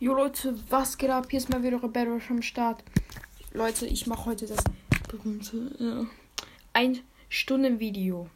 [0.00, 1.28] Jo Leute, was geht ab?
[1.30, 2.82] Hier ist mal wieder Rebell Rush am Start.
[3.52, 4.58] Leute, ich mache heute das
[5.08, 6.04] berühmte äh,
[6.72, 8.28] ein Stunden Video.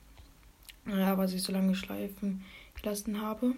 [0.87, 2.45] Ja, was ich so lange schleifen
[2.81, 3.57] gelassen habe.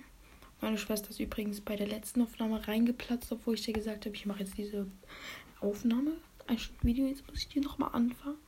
[0.63, 4.25] Meine Schwester ist übrigens bei der letzten Aufnahme reingeplatzt, obwohl ich dir gesagt habe, ich
[4.25, 4.87] mache jetzt diese
[5.61, 6.13] Aufnahme.
[6.47, 8.39] Ein Video, jetzt muss ich die nochmal anfangen.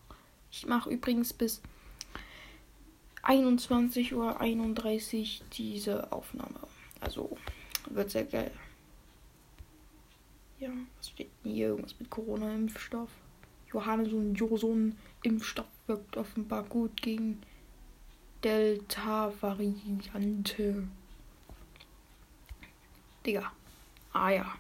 [0.51, 1.61] Ich mache übrigens bis
[3.23, 6.61] 21.31 Uhr diese Aufnahme.
[7.01, 7.37] Also
[7.91, 8.51] wird sehr geil.
[10.63, 11.69] Ja, was steht denn hier?
[11.71, 13.11] Irgendwas mit Corona-Impfstoff.
[13.73, 17.43] Johannes und Joson-Impfstoff wirkt offenbar gut gegen
[18.45, 20.87] Delta-Variante.
[23.27, 23.51] Digga.
[24.13, 24.55] Ah ja.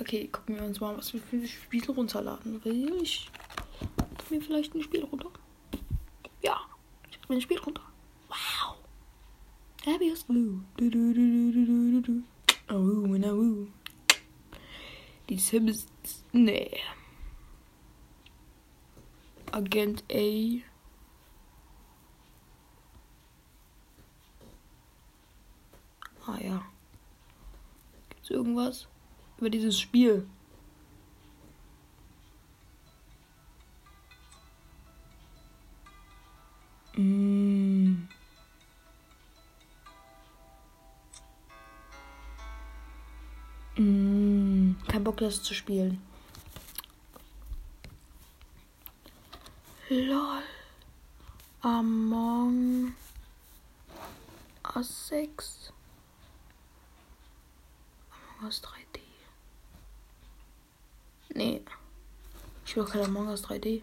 [0.00, 2.64] Okay, gucken wir uns mal, was wir für ein Spiel runterladen.
[2.64, 3.30] Will ich
[4.28, 5.30] mir vielleicht ein Spiel runter?
[6.42, 6.60] Ja,
[7.08, 7.82] ich mir ein Spiel runter.
[8.28, 8.74] Wow.
[9.84, 10.64] Happy Blue.
[10.76, 12.24] Du, du, du, du, du, du, du.
[12.74, 13.68] Oh, no.
[15.28, 15.86] Die Sims.
[16.32, 16.78] Nee.
[19.52, 20.62] Agent A.
[26.26, 26.62] Ah ja.
[28.08, 28.88] Gibt's irgendwas
[29.38, 30.26] über dieses Spiel?
[36.96, 38.08] Mm.
[43.76, 44.76] Mm.
[44.86, 46.00] Kein Bock, das zu spielen.
[49.88, 50.42] LOL.
[51.60, 52.94] Among
[54.74, 55.72] Us 6.
[58.10, 59.00] Among Us 3D.
[61.34, 61.62] Nee.
[62.66, 63.82] Ich will kein Among Us 3D.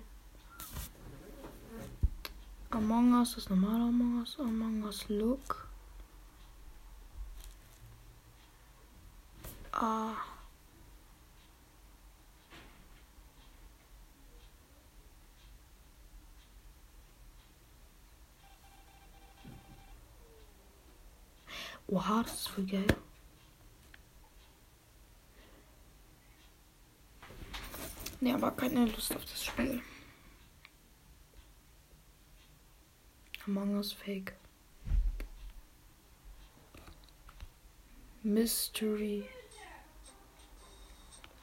[2.71, 5.67] Among Us, das normale Among Us, Among Us Look.
[9.73, 10.31] Ah.
[22.01, 22.87] Oha, das ist voll geil.
[28.19, 29.83] Nee, aber keine Lust auf das Spiel.
[33.45, 34.33] Among Us Fake.
[38.23, 39.29] Mystery.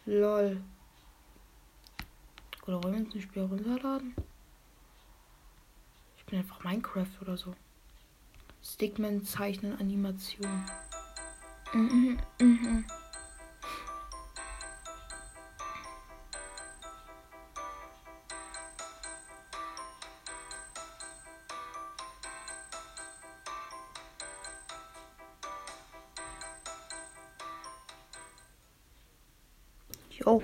[0.06, 0.60] Lol.
[2.66, 4.16] Oder wollen wir uns ein Spiel runterladen?
[6.16, 7.54] Ich bin einfach Minecraft oder so.
[8.75, 10.65] Stickman zeichnen Animation.
[30.11, 30.43] Jo.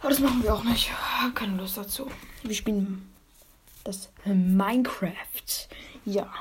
[0.00, 0.90] Aber das machen wir auch nicht.
[1.34, 2.10] Keine Lust dazu.
[2.42, 3.10] Wir spielen
[3.84, 5.68] das Minecraft.
[6.04, 6.32] Ja.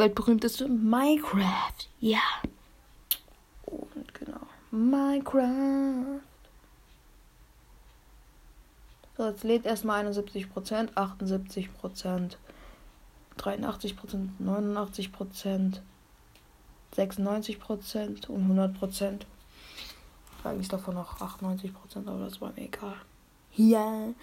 [0.00, 1.86] Weltberühmteste Minecraft.
[2.00, 2.22] Ja.
[3.66, 4.40] Und genau.
[4.70, 6.20] Minecraft.
[9.18, 12.36] So, jetzt lädt erstmal 71%, 78%,
[13.36, 15.80] 83%, 89%,
[16.96, 19.20] 96% und 100%.
[20.42, 21.72] Eigentlich davon noch 98%,
[22.06, 22.96] aber das war mir egal.
[23.54, 24.14] Ja.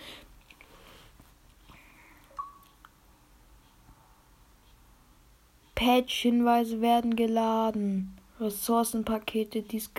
[5.77, 8.17] Patch-Hinweise werden geladen.
[8.39, 9.91] Ressourcenpakete, dies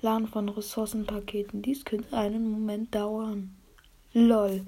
[0.00, 1.62] Laden von Ressourcenpaketen.
[1.62, 3.54] Dies könnte einen Moment dauern.
[4.12, 4.66] Lol.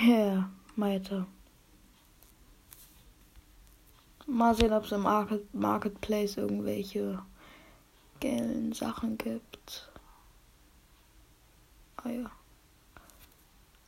[0.00, 1.26] Ja, weiter.
[4.26, 7.22] Mal sehen, ob es im Market Marketplace irgendwelche
[8.22, 9.90] geilen Sachen gibt.
[11.96, 12.37] Ah ja.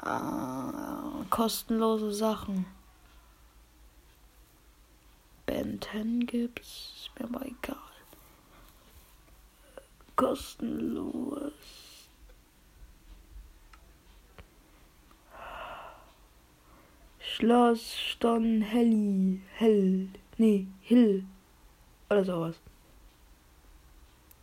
[0.02, 2.64] Ah, kostenlose Sachen.
[5.44, 6.92] Ben 10 gibt's.
[6.96, 7.76] Ist mir aber egal.
[10.16, 11.52] Kostenlos.
[17.18, 19.42] Schloss Stonhelly.
[19.56, 20.08] Hell.
[20.38, 21.26] Nee, Hill.
[22.08, 22.56] Oder sowas.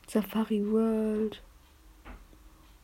[0.07, 1.42] Safari World.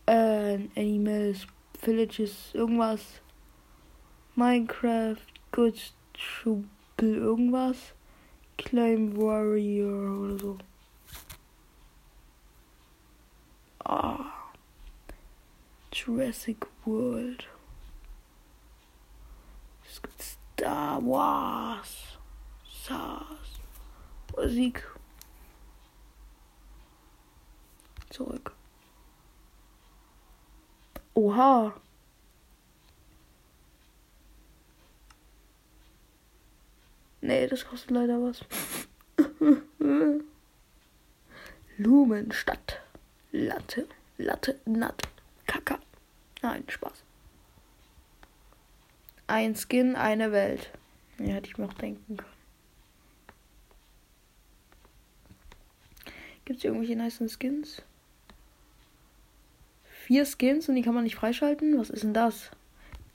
[0.07, 1.45] Äh, Animals
[1.83, 3.21] Villages, irgendwas.
[4.35, 5.21] Minecraft,
[5.51, 7.93] Good Trouble, irgendwas.
[8.57, 10.57] Climb Warrior oder so.
[13.85, 14.33] Ah.
[15.91, 17.47] Jurassic World.
[19.85, 20.63] Was gibt's da?
[20.63, 22.17] Star Wars.
[22.65, 23.59] SARS.
[24.35, 24.83] Musik.
[28.09, 28.53] Zurück.
[31.15, 31.73] Oha.
[37.21, 38.43] Nee, das kostet leider was.
[41.77, 42.81] Lumenstadt.
[43.31, 43.87] Latte.
[44.17, 44.59] Latte.
[44.65, 45.07] Natte.
[45.47, 45.79] Kaka.
[46.41, 47.03] Nein, Spaß.
[49.27, 50.71] Ein Skin, eine Welt.
[51.17, 52.33] Ja, hätte ich mir auch denken können.
[56.45, 57.81] Gibt es irgendwelche nice Skins?
[60.05, 61.79] Vier Skins und die kann man nicht freischalten?
[61.79, 62.51] Was ist denn das?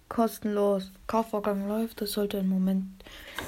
[0.08, 0.90] Kostenlos.
[1.06, 2.00] Kaufvorgang läuft.
[2.00, 2.86] Das sollte im Moment.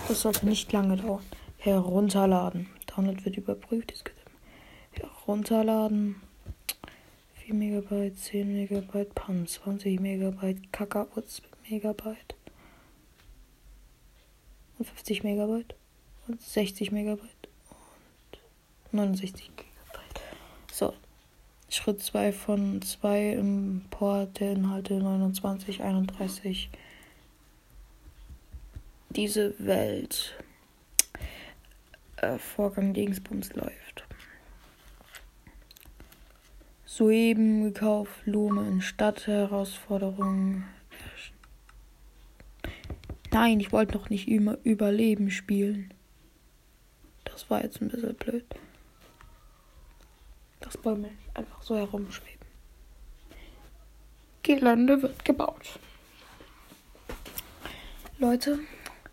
[0.08, 1.24] Das sollte nicht lange dauern.
[1.56, 2.66] Herunterladen.
[2.86, 3.94] Download wird überprüft.
[4.92, 6.16] Herunterladen.
[7.46, 11.40] 4 Megabyte, 10 Megabyte, PAN, 20 Megabyte, Kakaoz
[11.70, 12.34] Megabyte.
[14.76, 15.74] Und 50 Megabyte.
[16.28, 17.48] Und 60 Megabyte.
[18.92, 19.69] Und 69 Gigabyte.
[21.72, 26.68] Schritt 2 von 2 Import der Inhalte 29, 31.
[29.10, 30.34] Diese Welt.
[32.16, 34.04] Äh, Vorgang Dingsbums läuft.
[36.84, 40.64] Soeben gekauft, Lumen, Stadtherausforderungen.
[43.30, 45.94] Nein, ich wollte noch nicht über Überleben spielen.
[47.24, 48.44] Das war jetzt ein bisschen blöd
[50.60, 52.40] dass Bäume einfach so herumschweben.
[54.42, 55.78] Gelände wird gebaut.
[58.18, 58.58] Leute,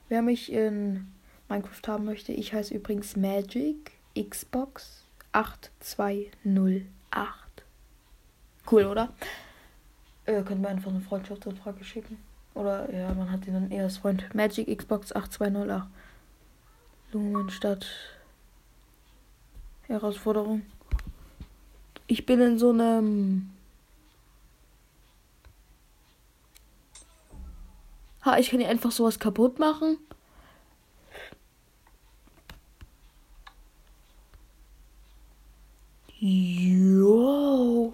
[0.10, 1.12] wer mich in
[1.50, 6.34] Minecraft haben möchte, ich heiße übrigens Magic Xbox 8208.
[8.70, 9.14] Cool, oder?
[10.26, 12.18] Ihr könnt mir einfach eine Freundschaftsanfrage schicken.
[12.54, 14.34] Oder ja, man hat ihn dann eher als Freund.
[14.34, 15.88] Magic Xbox 8208.
[17.14, 17.88] Lumenstadt.
[19.84, 20.64] Herausforderung.
[22.08, 23.52] Ich bin in so einem.
[28.24, 29.98] Ha, ich kann hier einfach sowas kaputt machen.
[36.20, 37.94] Jo.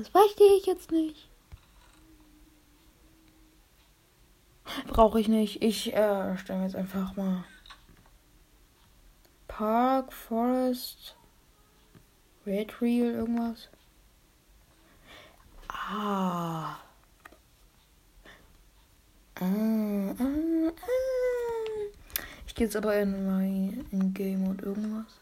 [0.00, 1.28] Das verstehe ich jetzt nicht.
[4.86, 5.62] Brauche ich nicht.
[5.62, 7.44] Ich äh, stelle jetzt einfach mal
[9.46, 11.16] Park, Forest,
[12.46, 13.68] Red Reel, irgendwas.
[15.68, 16.78] Ah.
[19.38, 20.80] Ah, ah, ah.
[22.46, 25.20] Ich gehe jetzt aber in mein in Game und irgendwas.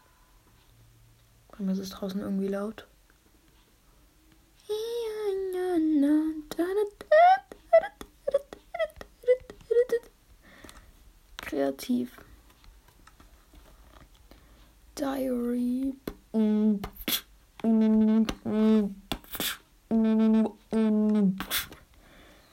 [1.51, 2.88] Bei mir ist draußen irgendwie laut.
[11.37, 12.11] Kreativ.
[14.95, 15.95] Diary.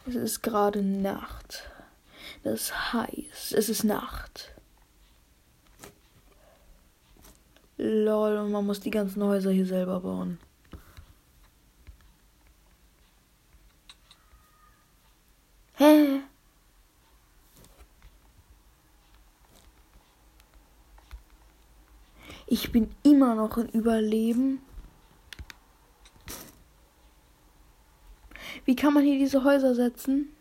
[0.07, 1.69] Es ist gerade Nacht.
[2.43, 3.55] Das ist heiß.
[3.57, 4.55] Es ist Nacht.
[7.77, 10.39] Lol, und man muss die ganzen Häuser hier selber bauen.
[15.79, 16.23] Hä?
[22.47, 24.61] Ich bin immer noch in Überleben.
[28.65, 30.36] Wie kann man hier diese Häuser setzen?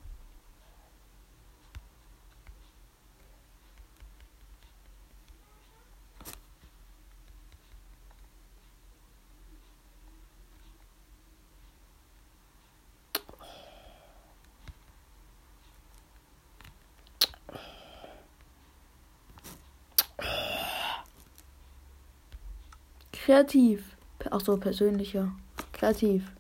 [23.26, 23.98] Kreativ.
[24.30, 25.32] Ach so, persönlicher.
[25.74, 26.32] Kreativ.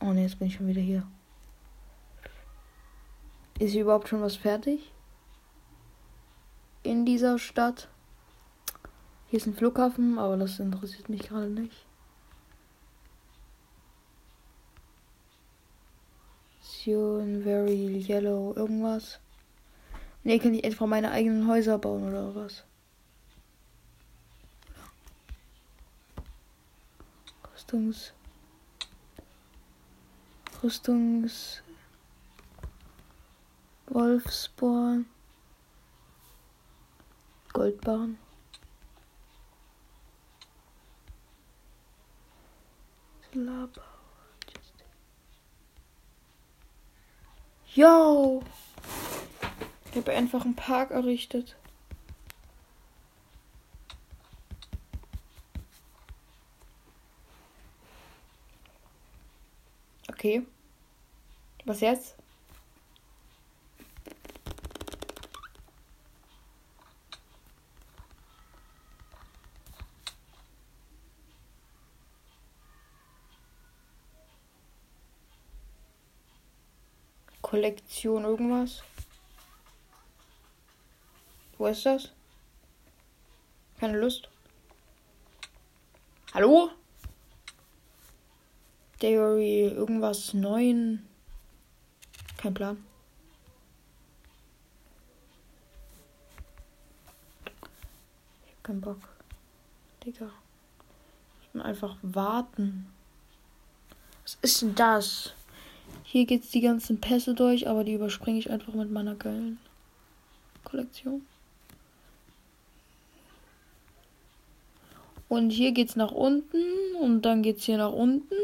[0.00, 1.06] Oh ne, jetzt bin ich schon wieder hier.
[3.58, 4.92] Ist hier überhaupt schon was fertig?
[6.82, 7.88] In dieser Stadt.
[9.28, 11.86] Hier ist ein Flughafen, aber das interessiert mich gerade nicht.
[16.84, 19.20] Very Yellow irgendwas.
[20.24, 22.64] Ne, kann ich etwa meine eigenen Häuser bauen oder was?
[27.52, 28.12] Rüstungs.
[30.62, 31.62] Rüstungs.
[33.86, 35.06] Wolfsborn.
[37.52, 38.18] Goldbarren.
[43.34, 43.82] Laber.
[47.74, 48.42] Yo!
[49.92, 51.54] Ich habe einfach einen Park errichtet.
[60.08, 60.46] Okay.
[61.66, 62.16] Was jetzt?
[77.42, 78.82] Kollektion irgendwas.
[81.62, 82.10] Wo ist das?
[83.78, 84.28] Keine Lust.
[86.34, 86.72] Hallo?
[88.98, 91.06] Theory, irgendwas neuen.
[92.36, 92.84] Kein Plan.
[98.44, 98.98] Ich hab keinen Bock.
[100.04, 100.32] Digga.
[101.42, 102.92] Ich will einfach warten.
[104.24, 105.32] Was ist denn das?
[106.02, 109.60] Hier geht's die ganzen Pässe durch, aber die überspringe ich einfach mit meiner geilen
[110.64, 111.24] Kollektion.
[115.32, 116.62] Und hier geht's nach unten
[117.00, 118.34] und dann geht's hier nach unten.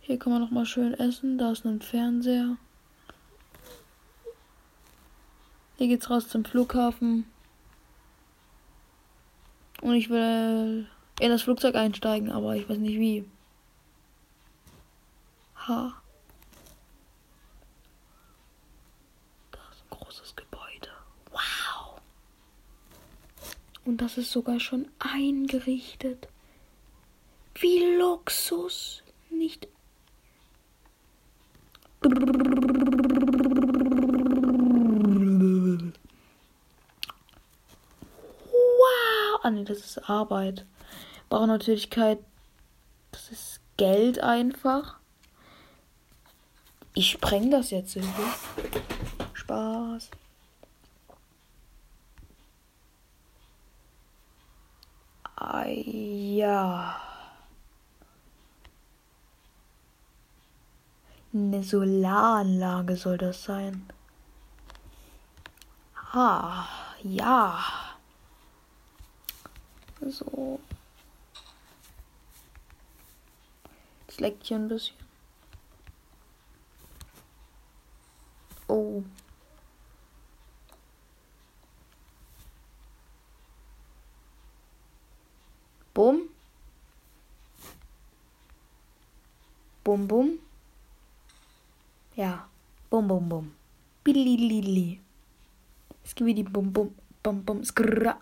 [0.00, 1.36] Hier kann man noch mal schön essen.
[1.36, 2.56] Da ist ein Fernseher.
[5.78, 7.26] Hier geht's raus zum Flughafen.
[9.80, 10.86] Und ich will
[11.18, 13.24] in das Flugzeug einsteigen, aber ich weiß nicht wie.
[15.66, 16.01] Ha.
[23.84, 26.28] Und das ist sogar schon eingerichtet.
[27.54, 29.02] Wie Luxus.
[29.30, 29.68] Nicht.
[32.02, 32.12] Wow.
[39.42, 40.64] Ah, nee, das ist Arbeit.
[41.28, 42.18] Bauernatürlichkeit.
[43.10, 44.98] Das ist Geld einfach.
[46.94, 48.22] Ich spreng das jetzt irgendwie.
[49.32, 50.10] Spaß.
[55.68, 56.96] Ja.
[61.34, 63.88] Eine Solaranlage soll das sein.
[65.94, 66.68] Ah,
[67.02, 67.64] ja.
[70.00, 70.60] So.
[74.06, 74.96] Jetzt leckt hier ein bisschen.
[78.68, 79.02] Oh.
[85.94, 86.28] Bum.
[89.92, 90.38] Bum, bum.
[92.16, 92.48] Ja.
[92.88, 93.52] Bum, bum, bum.
[94.02, 95.00] Bililili.
[96.02, 98.16] Skibidi, bum, bum, bum, bum, skrrra.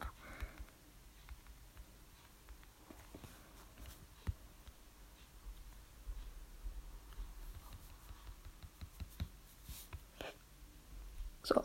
[11.45, 11.62] So.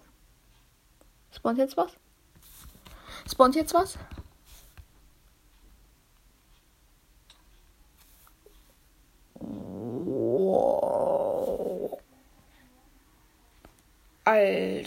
[1.31, 1.97] Spawnt jetzt was?
[3.25, 3.97] Spawnt jetzt was?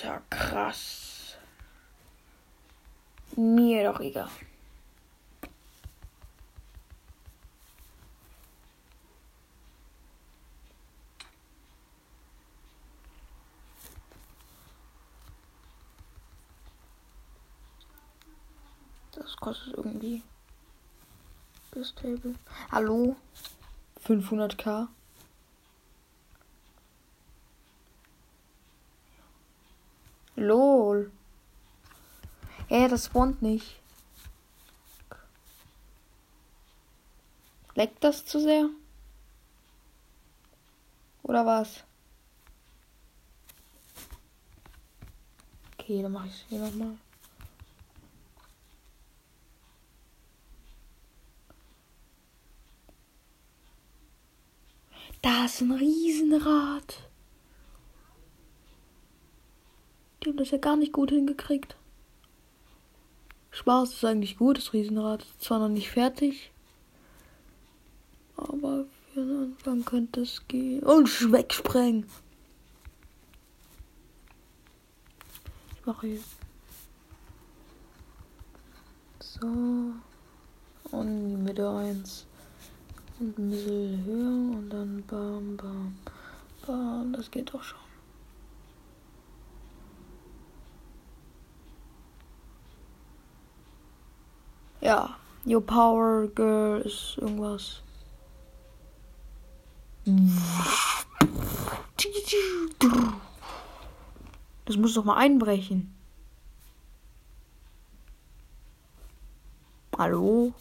[0.09, 1.37] Alter, krass.
[3.37, 4.29] Mir doch egal.
[19.13, 20.23] Das kostet irgendwie.
[21.73, 22.35] Das Table.
[22.73, 23.17] Hallo?
[24.07, 24.89] 500k?
[30.39, 31.11] Lol.
[32.69, 33.81] Ja, das spawnt nicht.
[37.75, 38.69] Leckt das zu sehr?
[41.25, 41.83] Oder was?
[45.75, 46.97] Okay, dann mache ich es hier nochmal.
[55.21, 57.08] Da ist ein Riesenrad.
[60.23, 61.77] Die haben das ja gar nicht gut hingekriegt.
[63.51, 66.53] Spaß ist eigentlich gut, das Riesenrad ist zwar noch nicht fertig,
[68.37, 70.83] aber für einen Anfang könnte es gehen?
[70.83, 72.07] Und wegsprengen.
[75.75, 76.21] Ich mache hier.
[79.19, 79.47] So.
[80.91, 82.27] Und in die Mitte eins.
[83.19, 85.97] Und ein bisschen höher und dann bam, bam,
[86.65, 87.13] bam.
[87.13, 87.88] Das geht doch schon.
[94.81, 97.83] Ja, Your Power Girl ist irgendwas.
[104.65, 105.95] Das muss doch mal einbrechen.
[109.99, 110.55] Hallo?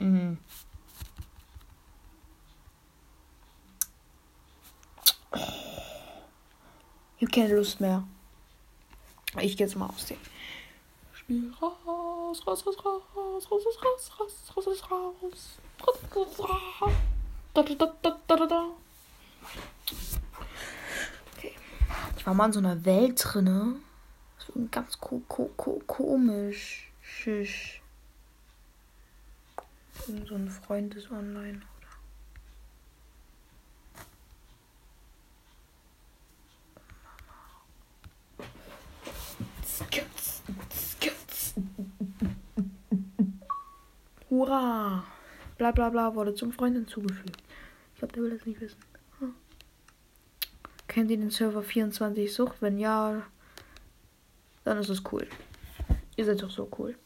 [0.00, 0.38] Mhm.
[7.18, 8.06] Ich habe keine Lust mehr.
[9.40, 10.20] Ich gehe jetzt mal ausziehen.
[11.14, 14.12] Spiel raus, raus, raus, raus, raus, raus, raus,
[14.56, 16.92] raus, raus, raus, raus, raus, raus.
[17.54, 18.66] Da, da, da, da, da, da.
[21.36, 21.54] Okay.
[22.18, 23.76] Ich war mal in so einer Welt drinne.
[24.38, 26.92] So ganz ko ko ko komisch.
[27.00, 27.80] Schisch.
[30.06, 31.62] So ein Freund ist online.
[44.30, 45.04] Hurra!
[45.58, 47.42] Bla bla bla wurde zum Freund hinzugefügt.
[47.92, 48.78] Ich glaube, der will das nicht wissen.
[49.18, 49.34] Hm.
[50.88, 52.56] Kennt ihr den Server 24 Sucht?
[52.60, 53.22] Wenn ja,
[54.64, 55.26] dann ist es cool.
[56.16, 56.96] Ihr seid doch so cool.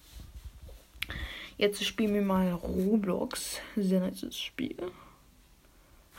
[1.57, 3.61] Jetzt spielen wir mal Roblox.
[3.77, 4.77] Sehr nices Spiel.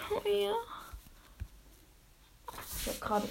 [0.10, 0.56] Oh ja.
[2.82, 3.30] Ich hab gerade.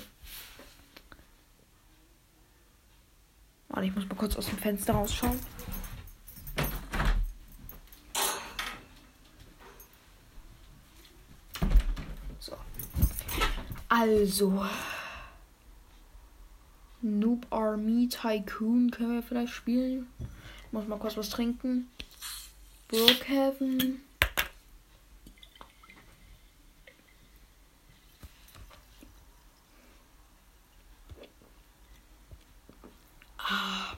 [3.75, 5.37] Warte, ich muss mal kurz aus dem Fenster rausschauen.
[12.39, 12.57] So.
[13.89, 14.65] Also.
[17.03, 20.07] Noob Army Tycoon können wir vielleicht spielen.
[20.67, 21.91] Ich muss mal kurz was trinken.
[22.87, 24.05] Brookhaven.
[33.47, 33.95] Ah.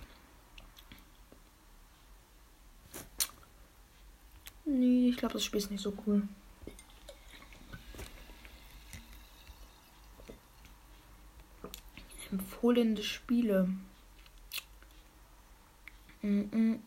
[4.64, 6.22] Nee, ich glaube, das Spiel ist nicht so cool.
[12.30, 13.68] Empfohlene Spiele.
[16.22, 16.78] Mm -mm.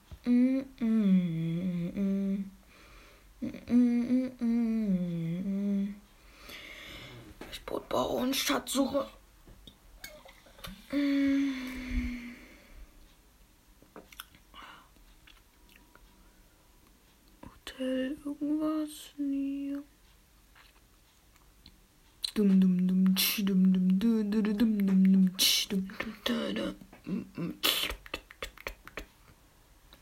[7.52, 9.08] Ich baue und Schatzsuche.
[17.80, 19.14] Hotel irgendwas?
[19.18, 19.78] Nee.
[22.36, 25.88] Dum dum dum tsch dum dum dum dum dum dum tsch dum
[26.26, 26.54] dum
[27.06, 27.54] dum dum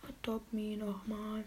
[0.08, 1.44] Adopt me nochmal.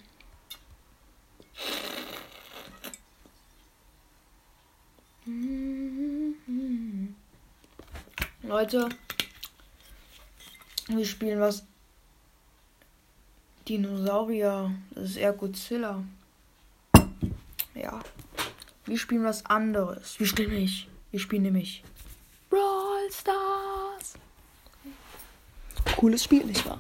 [8.42, 8.88] Leute,
[10.86, 11.64] wir spielen was
[13.66, 14.72] Dinosaurier.
[14.94, 16.04] Das ist eher Godzilla.
[17.80, 17.98] Ja.
[18.84, 20.18] Wir spielen was anderes.
[20.18, 20.88] Wir spielen nicht.
[21.10, 21.82] Wir spielen nämlich
[22.50, 24.14] Brawl Stars.
[25.96, 26.78] Cooles Spiel, nicht wahr?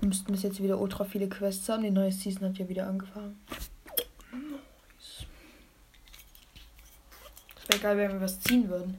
[0.00, 1.82] Wir müssten bis jetzt wieder ultra viele Quests haben.
[1.82, 3.40] Die neue Season hat ja wieder angefangen.
[4.32, 5.26] Nice.
[7.54, 8.98] Das wäre geil, wenn wir was ziehen würden.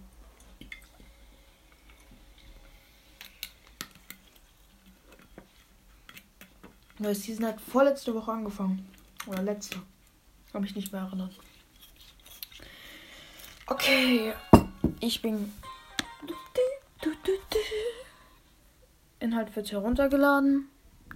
[6.98, 8.86] Neue Season hat vorletzte Woche angefangen.
[9.28, 9.82] Oder letzte.
[10.52, 11.34] Kann mich nicht mehr erinnern.
[13.68, 14.34] Okay.
[15.00, 15.54] Ich bin.
[19.20, 20.70] Inhalt wird heruntergeladen.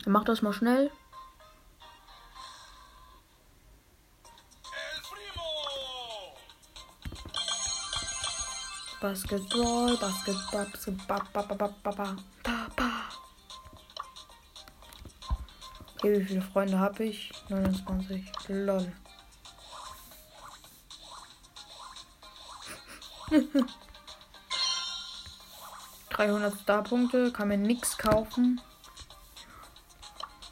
[0.06, 0.92] Mach das mal schnell.
[9.02, 10.68] Basketball, Basketball,
[11.34, 12.16] Basketball,
[16.04, 17.32] Okay, wie viele Freunde habe ich?
[17.48, 18.26] 29.
[18.50, 18.92] Lol.
[26.10, 28.60] Dreihundert Starpunkte, kann mir nichts kaufen.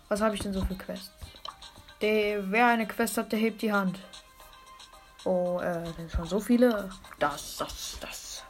[0.08, 1.12] Was habe ich denn so für Quests?
[2.00, 4.00] Der, wer eine Quest hat, der hebt die Hand.
[5.26, 6.90] Oh, äh, sind schon so viele.
[7.20, 8.46] Das, das, das.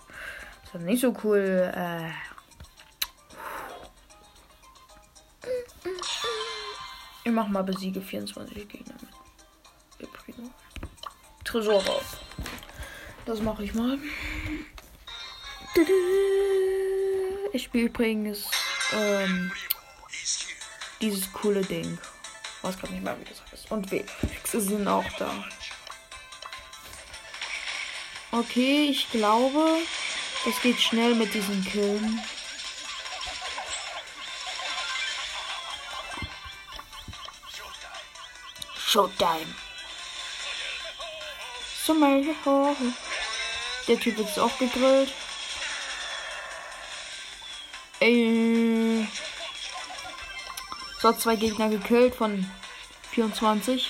[0.65, 1.71] Das ist nicht so cool.
[1.75, 2.11] Äh.
[7.31, 8.93] Ich mach mal besiege 24 Gegner
[9.97, 10.09] mit.
[11.45, 12.17] Tresor raus.
[13.25, 13.97] Das mache ich mal.
[17.53, 18.51] Ich spiele übrigens
[18.91, 19.49] ähm,
[20.99, 21.97] dieses coole Ding.
[22.57, 23.71] Ich weiß gerade nicht mehr, wie das heißt.
[23.71, 25.31] Und Wixe sind auch da.
[28.33, 29.77] Okay, ich glaube,
[30.49, 32.19] es geht schnell mit diesen Killen.
[38.91, 39.47] Showtime.
[41.85, 41.93] So,
[43.87, 45.13] Der Typ ist auch gegrillt.
[48.01, 49.07] Ey.
[51.01, 52.45] So zwei Gegner gekillt von
[53.11, 53.89] 24.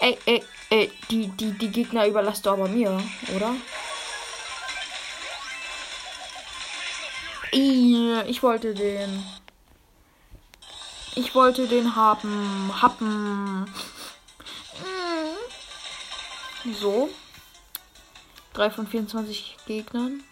[0.00, 3.02] Ey, ey, ey, die, die, die Gegner überlasst du aber mir,
[3.34, 3.54] oder?
[7.52, 9.24] Ey, ich wollte den.
[11.16, 12.70] Ich wollte den haben.
[12.82, 13.66] Happen.
[16.72, 17.10] So.
[18.54, 20.24] 3 von 24 Gegnern.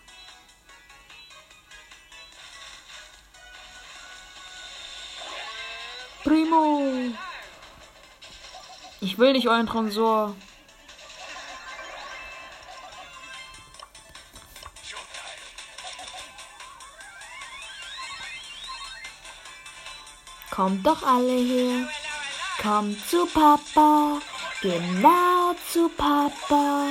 [6.24, 7.12] Primo!
[9.00, 10.34] Ich will nicht euren Transor.
[20.50, 21.88] Kommt doch alle her.
[22.62, 24.20] Kommt zu Papa.
[24.62, 26.86] Genau zu Papa.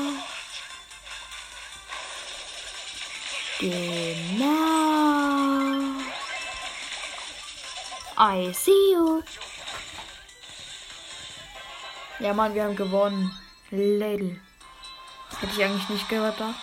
[3.59, 4.51] Genau.
[8.17, 9.23] I see you.
[12.19, 13.31] Ja, Mann, wir haben gewonnen.
[13.69, 14.37] Lady.
[15.39, 16.53] Hätte ich eigentlich nicht gehört da.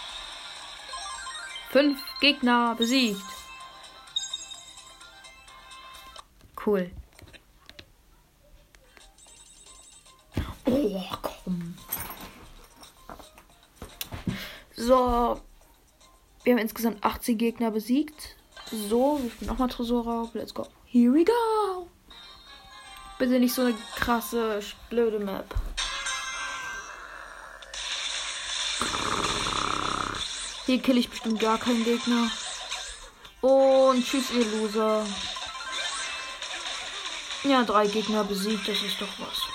[1.71, 3.23] Fünf Gegner besiegt.
[6.67, 6.91] Cool.
[10.71, 11.75] Oh, komm.
[14.77, 15.41] So.
[16.45, 18.37] Wir haben insgesamt 18 Gegner besiegt.
[18.71, 20.67] So, wir spielen nochmal Tresor Let's go.
[20.87, 21.89] Here we go.
[23.19, 25.55] Bitte nicht so eine krasse, blöde Map.
[30.67, 32.31] Hier kill ich bestimmt gar keinen Gegner.
[33.41, 35.07] Und tschüss, ihr Loser.
[37.45, 39.48] Ja, drei Gegner besiegt, das ist doch was.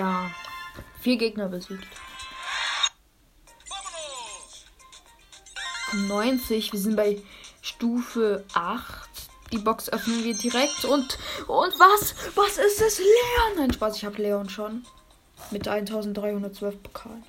[0.00, 0.30] Ja.
[1.02, 1.86] Vier Gegner besiegt.
[5.92, 6.72] 90.
[6.72, 7.20] Wir sind bei
[7.60, 9.10] Stufe 8.
[9.52, 10.86] Die Box öffnen wir direkt.
[10.86, 12.14] Und, und was?
[12.34, 12.98] Was ist es?
[12.98, 13.58] Leon!
[13.58, 14.86] Nein, Spaß, ich habe Leon schon.
[15.50, 17.24] Mit 1312 Pokalen.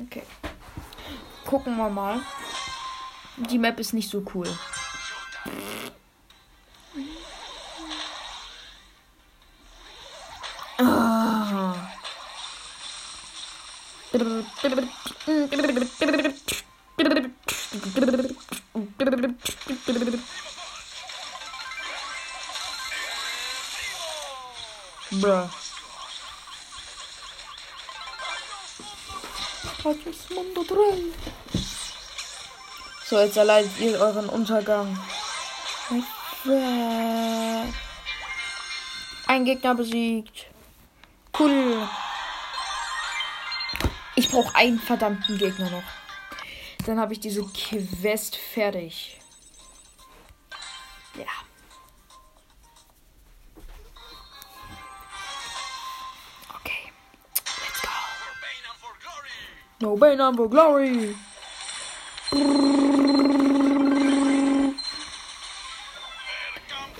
[0.00, 0.22] Okay.
[1.44, 2.22] Gucken wir mal.
[3.50, 4.48] Die Map ist nicht so cool.
[25.24, 25.48] Bruh.
[33.06, 34.98] So, jetzt erleidet ihr euren Untergang.
[39.26, 40.46] Ein Gegner besiegt.
[41.38, 41.88] Cool.
[44.16, 45.82] Ich brauche einen verdammten Gegner noch.
[46.84, 49.18] Dann habe ich diese Quest fertig.
[51.16, 51.43] Ja.
[59.84, 61.14] No pain for glory.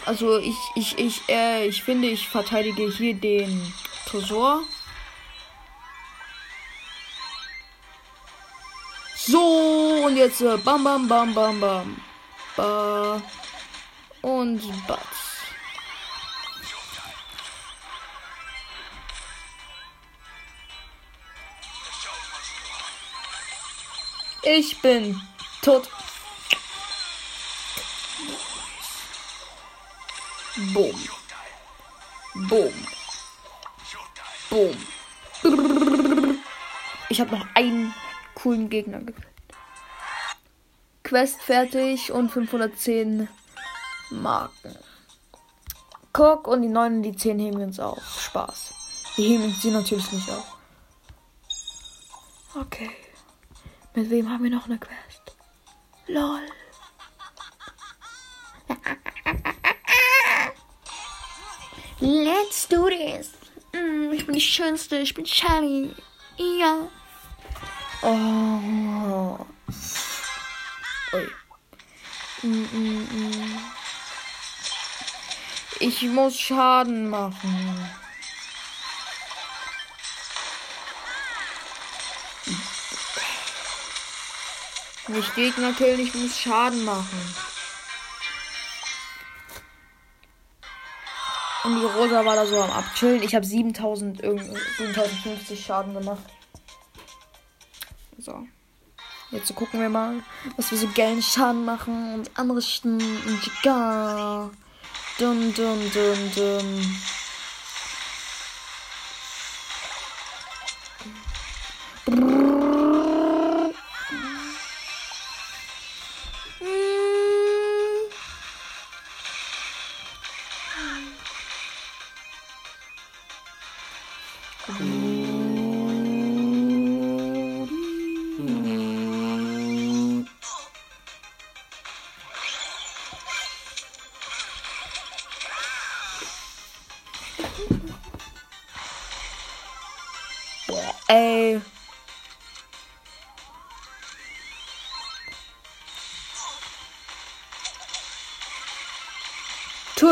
[0.04, 3.72] Also ich, ich, ich, äh, ich finde, ich verteidige hier den
[4.04, 4.64] Tresor.
[9.16, 11.96] So, und jetzt äh, bam, bam, bam, bam, bam.
[12.54, 13.22] Ba
[14.20, 15.23] und Batz.
[24.44, 25.20] Ich bin
[25.62, 25.88] tot.
[30.72, 31.08] Boom.
[32.48, 32.72] Boom.
[34.50, 34.76] Boom.
[37.08, 37.94] Ich habe noch einen
[38.34, 39.26] coolen Gegner gekillt.
[41.02, 43.28] Quest fertig und 510
[44.10, 44.76] Marken.
[46.12, 48.02] Guck, und die 9 und die 10 heben wir uns auf.
[48.20, 48.74] Spaß.
[49.16, 50.56] Wir heben sie natürlich nicht auf.
[52.54, 53.03] Okay.
[53.94, 55.36] Mit wem haben wir noch eine Quest?
[56.08, 56.40] LOL.
[62.00, 63.30] Let's do this.
[63.72, 64.98] Mm, ich bin die Schönste.
[64.98, 65.94] Ich bin Shelly.
[66.36, 66.88] Ja.
[68.02, 69.38] Oh.
[71.12, 71.30] Ui.
[72.42, 73.58] Mm, mm.
[75.78, 78.03] Ich muss Schaden machen.
[85.08, 87.34] Nicht Gegner killen, ich muss Schaden machen.
[91.64, 93.22] Und die Rosa war da so am Abchillen.
[93.22, 96.24] Ich habe 7000, 7050 Schaden gemacht.
[98.18, 98.46] So.
[99.30, 100.22] Jetzt gucken wir mal,
[100.56, 102.94] was wir so gerne Schaden machen und anrichten.
[102.94, 104.50] Und ja.
[105.18, 107.00] Dum, dum, dum, dum.
[112.06, 112.73] Ey.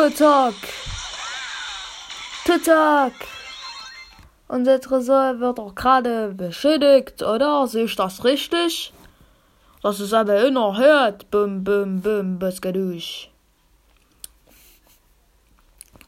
[0.03, 0.55] Turtok.
[2.45, 3.13] Turtok.
[4.49, 7.69] Unser Tresor wird auch gerade beschädigt, oder?
[7.69, 8.93] Sehe ich das richtig?
[9.81, 11.31] Das ist aber unerhört.
[11.31, 13.31] Bum, bum, bum, geht durch?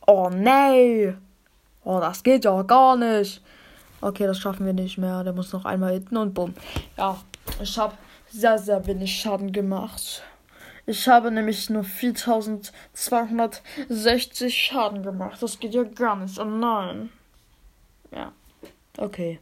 [0.08, 1.14] Oh nee.
[1.84, 3.44] Oh, das geht ja gar nicht.
[4.00, 5.22] Okay, das schaffen wir nicht mehr.
[5.22, 6.52] Der muss noch einmal hinten und bumm.
[6.96, 7.16] Ja,
[7.62, 7.94] ich habe
[8.28, 10.24] sehr, sehr wenig Schaden gemacht.
[10.86, 15.42] Ich habe nämlich nur 4260 Schaden gemacht.
[15.42, 16.38] Das geht ja gar nicht.
[16.38, 17.08] Oh nein.
[18.10, 18.32] Ja.
[18.98, 19.40] Okay.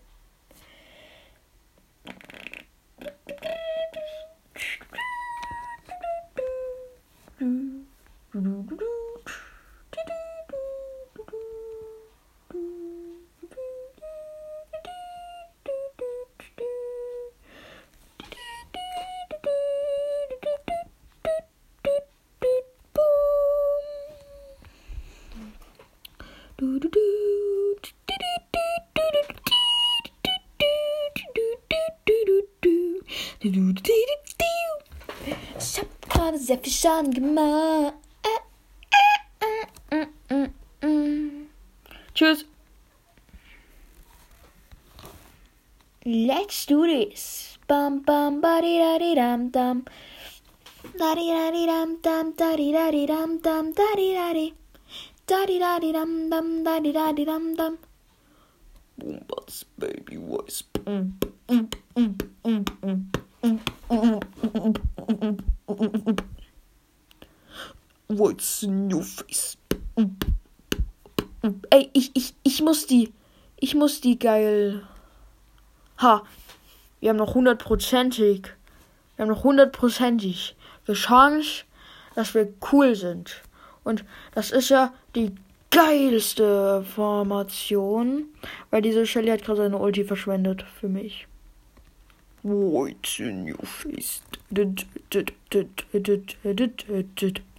[36.83, 37.95] Gerade sehr viel Schaden gemacht.
[42.15, 42.45] Tschüss.
[46.05, 47.59] Let's do this.
[47.69, 49.85] Bam bam badi dadi dam dam.
[50.99, 54.55] Dadi dadi dam dam dadi dadi dam dam dadi dadi.
[55.27, 57.79] Dadi dadi dam dam dadi dadi dam dam.
[58.99, 60.63] Boombas baby voice.
[60.63, 63.07] Boom, boom, boom, boom, boom.
[68.09, 69.57] What's your face?
[71.71, 73.13] Ey, ich, ich, ich muss die.
[73.59, 74.83] Ich muss die geil.
[75.99, 76.23] Ha.
[77.01, 78.47] Wir haben noch hundertprozentig.
[79.17, 81.65] Wir haben noch hundertprozentig die Chance,
[82.15, 83.43] dass wir cool sind.
[83.85, 85.35] Und das ist ja die
[85.71, 88.27] geilste Formation.
[88.71, 91.27] Weil diese Shelly hat gerade seine Ulti verschwendet für mich.
[92.43, 94.23] What's in your face?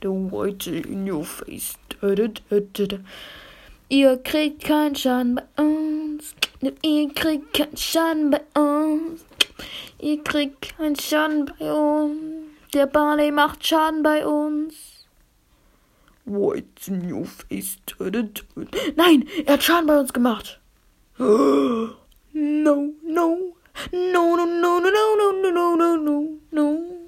[0.04, 1.78] The white in your face.
[3.90, 6.36] Ihr kriegt keinen Schaden bei uns.
[6.82, 9.24] Ihr kriegt keinen Schaden bei uns.
[10.02, 12.20] Ihr kriegt keinen Schaden bei uns.
[12.74, 15.06] Der Barley macht Schaden bei uns.
[16.26, 17.78] What's in your face?
[18.98, 20.60] Nein, er hat Schaden bei uns gemacht.
[22.36, 23.56] No, no.
[23.94, 27.03] No, no, no, no, no, no, no, no, no, no.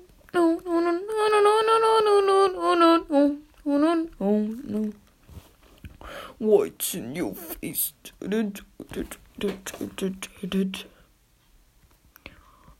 [6.38, 7.95] What's in your face?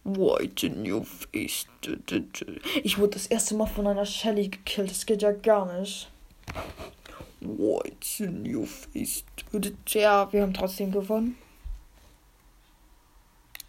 [0.04, 1.66] What's in your face?
[2.84, 4.92] Ich wurde das erste Mal von einer Shelly gekillt.
[4.92, 6.12] Das geht ja gar nicht.
[7.40, 9.24] What's in your face?
[9.88, 11.38] Ja, wir haben trotzdem gewonnen.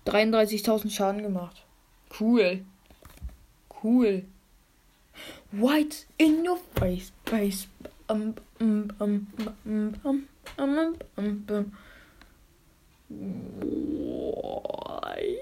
[0.07, 1.65] 33.000 Schaden gemacht.
[2.21, 2.65] Cool.
[3.87, 4.23] Cool.
[5.53, 7.69] White in your face, face.
[8.09, 9.29] Um, um, um,
[9.65, 11.73] um, um, um, um, um.
[14.11, 15.37] Why?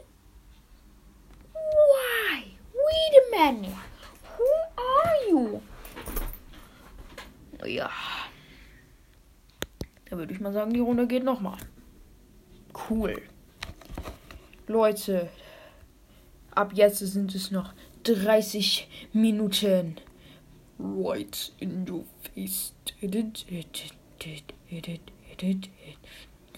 [1.55, 2.45] Why?
[2.75, 3.73] Wait a minute.
[4.37, 5.63] Who are you?
[7.65, 7.91] Ja.
[10.11, 11.57] Da würde ich mal sagen, die Runde geht nochmal.
[12.91, 13.23] Cool.
[14.67, 15.31] Leute,
[16.55, 17.73] ab jetzt sind es noch
[18.05, 19.99] 30 Minuten.
[20.79, 22.73] Right in your face.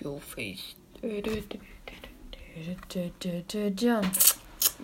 [0.03, 0.75] Your face.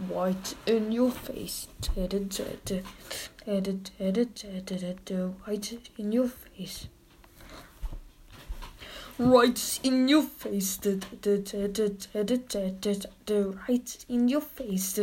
[0.09, 1.69] White in your face.
[5.45, 6.89] White in your face
[9.23, 10.79] right in your face,
[13.29, 14.99] right in your face.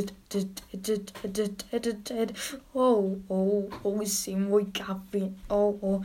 [2.75, 5.35] Oh, oh, oh, sim vad gaffin.
[5.49, 6.03] Oh, oh.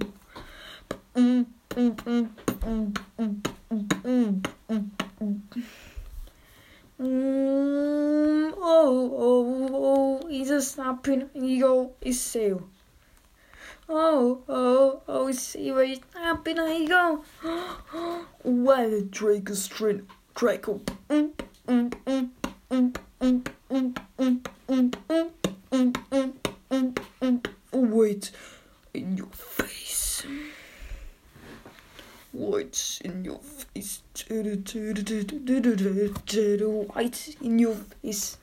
[1.15, 2.29] boom, boom,
[2.61, 3.43] boom, boom,
[4.03, 4.43] boom,
[5.19, 5.78] boom.
[7.01, 12.69] Mm, oh, oh, oh, he's a snapping eagle is sail.
[13.89, 17.25] Oh, oh, oh, see where he's snapping eagle.
[18.43, 19.03] Where the
[20.35, 20.81] Draco.
[21.09, 21.31] Mm,
[21.69, 22.31] mm, mm,
[22.69, 24.93] mm, mm, mm, mm, mm, mm,
[25.71, 27.41] mm, mm, mm,
[27.73, 27.91] mm.
[27.91, 28.33] Wait,
[28.93, 30.27] in your face.
[32.39, 34.01] What's in your face?
[34.31, 34.75] White
[37.41, 38.37] in your face.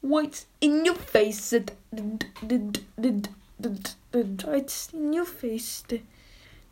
[0.00, 1.52] White in your face.
[4.40, 5.84] White in your face.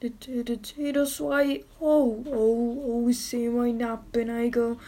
[0.01, 4.79] That's why, oh, oh, always see my nap and I go,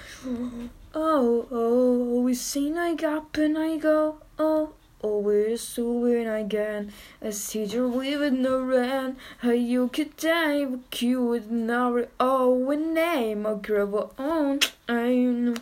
[0.94, 4.72] oh, oh, always see my gap and I go, oh
[5.04, 6.92] always doing again.
[7.20, 9.16] As teacher would no run.
[9.38, 14.60] How you could die, but you would never oh a name a girl own.
[14.88, 15.54] I know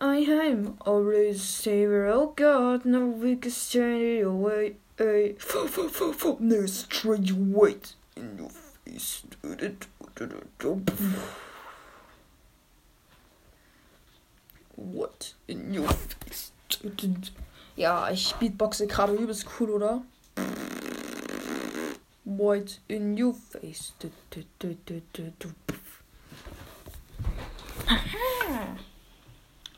[0.00, 4.76] I am always savior, oh God, no we can turn it away.
[4.98, 9.22] Hey, fo fo fo fo, there's strange weight in your face.
[14.76, 16.52] What in your face?
[17.76, 20.02] Ja, ich beatboxe gerade übelst cool, oder?
[22.24, 23.92] White in your face.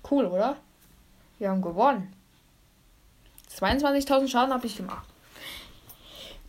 [0.09, 0.57] Cool, oder?
[1.39, 2.13] Wir haben gewonnen.
[3.51, 5.07] 22.000 Schaden habe ich gemacht.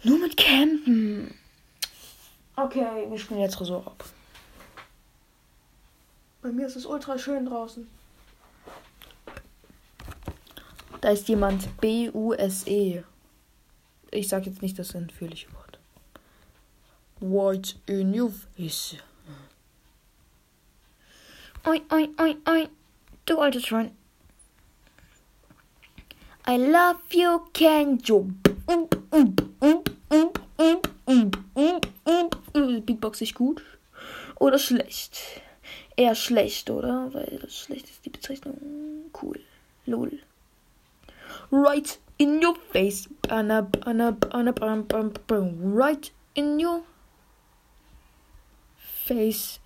[0.04, 1.34] Nur mit Campen.
[2.56, 4.06] Okay, wir spielen jetzt Resort ab.
[6.42, 7.88] Bei mir ist es ultra schön draußen.
[11.02, 13.04] Da ist jemand B-U-S-E.
[14.12, 15.80] Ich sag jetzt nicht das entführliche Wort.
[17.20, 18.96] White in your face.
[21.66, 22.70] Oi, oi, oi, oi.
[23.26, 23.92] Du altes Schwein.
[26.48, 28.32] I love you, can you?
[32.86, 33.62] Beatbox ich gut?
[34.40, 35.42] Oder schlecht?
[35.96, 37.14] Eher schlecht, oder?
[37.14, 39.12] Weil das schlecht ist die Bezeichnung.
[39.22, 39.40] Cool.
[39.86, 40.20] Lol
[41.52, 43.08] right in your face.
[43.30, 43.72] Right
[46.36, 46.84] in your
[49.06, 49.60] face.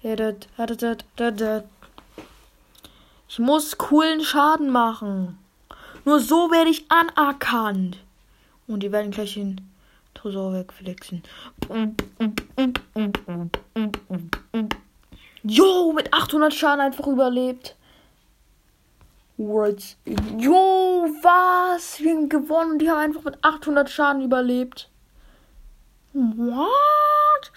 [3.28, 5.38] Ich muss coolen Schaden machen.
[6.06, 7.98] Nur so werde ich anerkannt.
[8.68, 9.62] Und die werden gleich den
[10.14, 11.24] Tresor wegflexen.
[15.44, 17.76] Jo, mit 800 Schaden einfach überlebt.
[19.48, 19.98] Words.
[20.38, 22.00] Jo, was?
[22.00, 24.90] Wir haben gewonnen die haben einfach mit 800 Schaden überlebt.
[26.14, 27.52] What?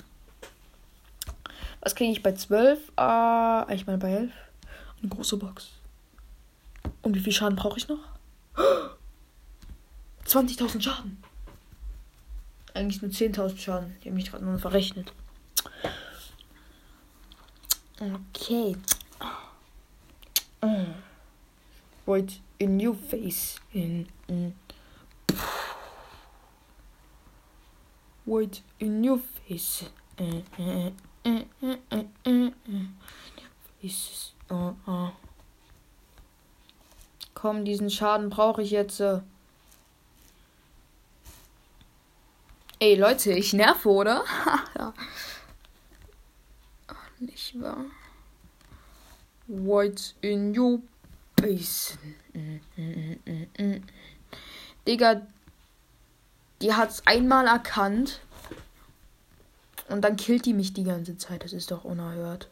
[1.80, 2.78] Was kriege ich bei 12?
[2.99, 4.32] Äh, ich meine bei 11.
[5.03, 5.68] Eine große Box.
[7.03, 8.01] Und wie viel Schaden brauche ich noch?
[10.26, 11.22] 20.000 Schaden.
[12.72, 13.97] Eigentlich nur 10.000 Schaden.
[14.03, 15.12] Die haben mich gerade nur verrechnet.
[18.01, 18.76] Okay.
[20.62, 20.87] Oh
[22.07, 23.61] right in your face.
[23.72, 24.55] In, in.
[28.24, 29.90] White in your face.
[33.82, 35.11] Ist, oh, oh.
[37.34, 39.00] Komm, diesen Schaden brauche ich jetzt.
[39.00, 39.20] Äh.
[42.78, 44.24] Ey, Leute, ich nerve, oder?
[44.78, 44.94] ja.
[46.86, 47.84] Ach, nicht wahr?
[49.46, 50.80] White in your
[53.57, 53.82] mm,
[54.86, 55.22] Digga,
[56.61, 58.20] die hat's einmal erkannt.
[59.88, 61.45] Und dann killt die mich die ganze Zeit.
[61.45, 62.49] Das ist doch unerhört.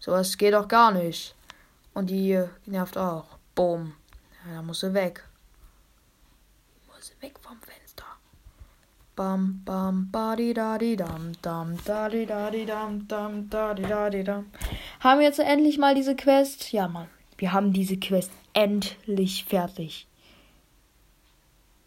[0.00, 1.34] Sowas geht doch gar nicht.
[1.92, 3.26] Und die nervt auch.
[3.54, 3.94] Boom.
[4.46, 5.24] Ja, da muss sie weg.
[6.86, 8.04] Muss sie weg vom Fenster.
[9.16, 13.82] Bam, bam, badi da di dam, dam, da di da di dam, dam, da di
[13.82, 14.46] da di dam.
[15.00, 16.72] Haben wir jetzt endlich mal diese Quest?
[16.72, 17.08] Ja, Mann.
[17.38, 20.06] Wir haben diese Quest endlich fertig.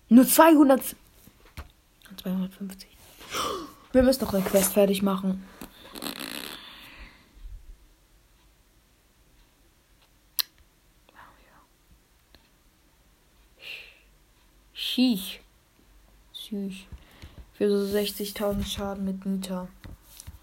[0.08, 0.96] Nur 200.
[2.22, 2.90] 250.
[3.92, 5.44] Wir müssen noch eine Quest fertig machen.
[14.74, 15.42] Schiech.
[16.34, 16.74] Süß.
[17.54, 19.68] Für so 60.000 Schaden mit Nita.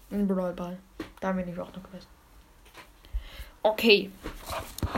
[0.09, 0.77] In Brawl Ball.
[1.19, 2.07] Da bin ich auch noch Quest.
[3.61, 4.09] Okay.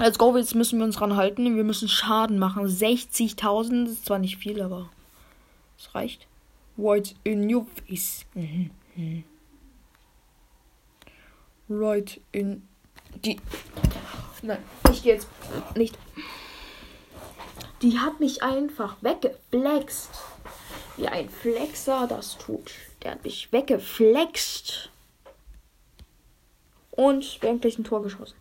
[0.02, 0.36] Let's go.
[0.36, 1.56] Jetzt müssen wir uns dran halten.
[1.56, 2.66] Wir müssen Schaden machen.
[2.66, 4.90] 60.000 ist zwar nicht viel, aber
[5.78, 6.26] es reicht.
[6.76, 8.26] Right in your face.
[8.34, 8.72] Mhm.
[8.96, 9.24] Mhm.
[11.70, 12.68] Right in
[13.24, 13.40] die.
[14.42, 14.58] Nein,
[14.92, 15.28] ich gehe jetzt
[15.76, 15.96] nicht.
[17.84, 20.10] Die hat mich einfach weggeflext.
[20.98, 22.72] Wie ein Flexer das tut.
[23.04, 24.90] Der hat mich weggeflext.
[26.90, 28.41] Und wir haben gleich ein Tor geschossen.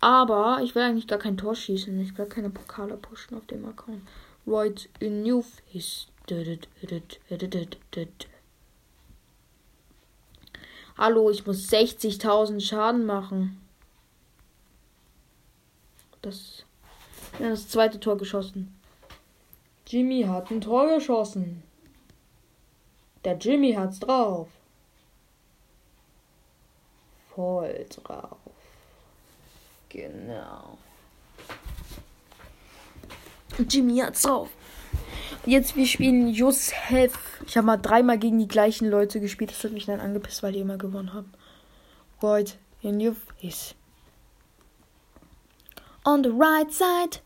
[0.00, 2.00] Aber ich will eigentlich gar kein Tor schießen.
[2.00, 4.02] Ich will keine Pokale pushen auf dem Account.
[4.46, 6.06] Right in your face.
[10.96, 13.60] Hallo, ich muss 60.000 Schaden machen.
[16.22, 16.64] Das
[17.38, 18.74] ja, das zweite Tor geschossen.
[19.86, 21.62] Jimmy hat ein Tor geschossen.
[23.24, 24.48] Der Jimmy hat's drauf.
[27.34, 28.38] Voll drauf.
[29.90, 30.78] Genau.
[33.68, 34.48] Jimmy hat's drauf.
[35.44, 37.42] Jetzt wir spielen Josef.
[37.46, 39.50] Ich habe mal dreimal gegen die gleichen Leute gespielt.
[39.50, 41.32] Das hat mich dann angepisst, weil die immer gewonnen haben.
[42.22, 43.74] Right in your face.
[46.04, 47.20] On the right side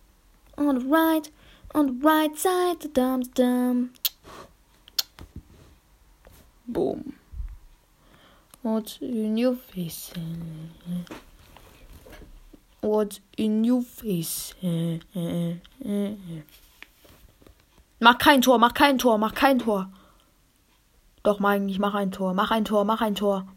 [0.56, 1.30] on the right,
[1.74, 3.90] on the right side, dum dum.
[6.66, 7.14] Boom.
[8.62, 10.12] What's in your face?
[12.84, 14.54] What's in your face?
[17.98, 19.90] Mach kein Tor, mach kein Tor, mach kein Tor.
[21.22, 23.48] Doch, mein, ich mach ein Tor, mach ein Tor, mach ein Tor.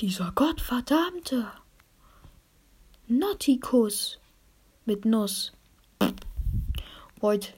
[0.00, 1.50] Dieser gottverdammte
[3.06, 4.18] Nautikus
[4.84, 5.52] mit Nuss.
[7.22, 7.54] Heute.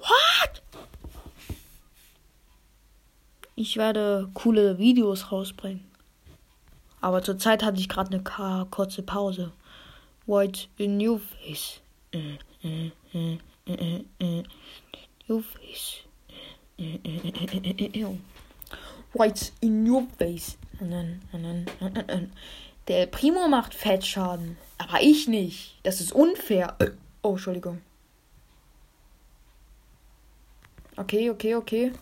[0.00, 0.62] What?
[3.54, 5.84] Ich werde coole Videos rausbringen.
[7.00, 9.52] Aber zurzeit hatte ich gerade eine kurze Pause.
[10.26, 11.80] White in your face.
[15.28, 16.04] Your face.
[19.12, 20.56] White in your face.
[22.88, 24.56] Der Primo macht Fettschaden.
[24.78, 25.78] Aber ich nicht.
[25.82, 26.76] Das ist unfair.
[27.22, 27.82] Oh, Entschuldigung.
[30.96, 31.92] Okay, okay, okay.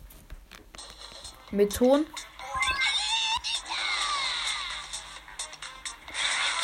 [1.51, 2.07] Mit Ton.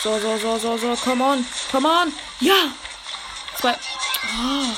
[0.02, 0.96] So, so, so, so, so.
[0.96, 1.44] Come on.
[1.70, 2.12] Come on.
[2.40, 2.72] Ja.
[3.56, 3.72] Zwei.
[3.72, 4.76] Oh.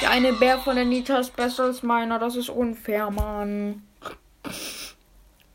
[0.00, 2.18] Der eine Bär von der Nita ist besser als meiner.
[2.18, 3.82] Das ist unfair, Mann.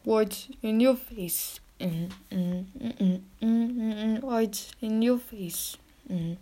[0.03, 1.61] What in your face?
[1.80, 5.78] Mm, mm, mm, mm, What in your face?
[6.07, 6.38] Mm.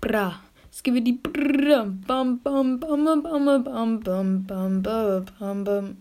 [0.00, 0.40] Bra.
[0.72, 1.84] Skibidi bra.
[1.84, 5.96] Bam bam bam bam bam bam bam bam bam bam.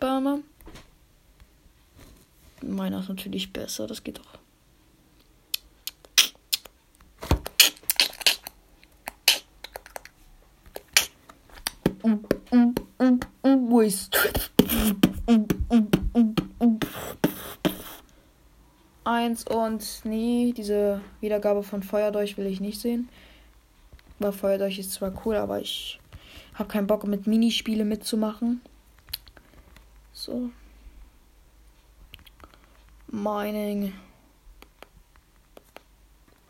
[0.00, 0.40] Bama.
[2.62, 4.38] Meiner ist natürlich besser, das geht doch.
[13.42, 13.82] Wo
[19.26, 19.50] ist?
[19.50, 23.08] Ein 1 und nee, diese Wiedergabe von Feuerdolch will ich nicht sehen.
[24.18, 25.98] Weil Feuerdolch ist zwar cool, aber ich
[26.54, 28.60] habe keinen Bock mit Minispiele mitzumachen.
[30.12, 30.50] So.
[33.08, 33.94] Mining.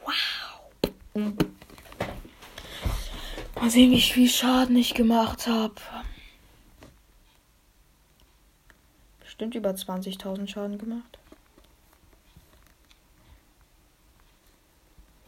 [0.05, 1.35] Wow.
[3.55, 5.75] Mal sehen, wie viel Schaden ich gemacht habe.
[9.21, 11.20] Bestimmt über 20.000 Schaden gemacht.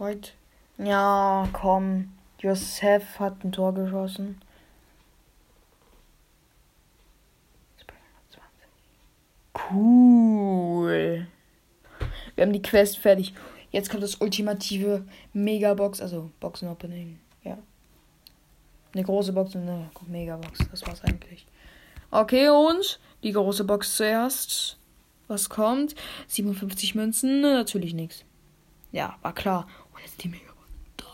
[0.02, 0.32] White.
[0.78, 2.12] Ja, komm.
[2.40, 4.40] Josef hat ein Tor geschossen.
[9.70, 11.28] Cool.
[12.34, 13.32] Wir haben die Quest fertig.
[13.70, 17.20] Jetzt kommt das ultimative Megabox, also Boxen Opening.
[17.44, 17.58] Ja.
[18.92, 20.58] Eine große Box und eine Megabox.
[20.70, 21.46] Das war's eigentlich.
[22.10, 24.78] Okay, und die große Box zuerst.
[25.28, 25.94] Was kommt?
[26.26, 27.40] 57 Münzen?
[27.40, 28.24] Natürlich nichts.
[28.92, 29.66] Ja, war klar.
[30.02, 30.68] Jetzt die Megabox.
[30.96, 31.06] Da.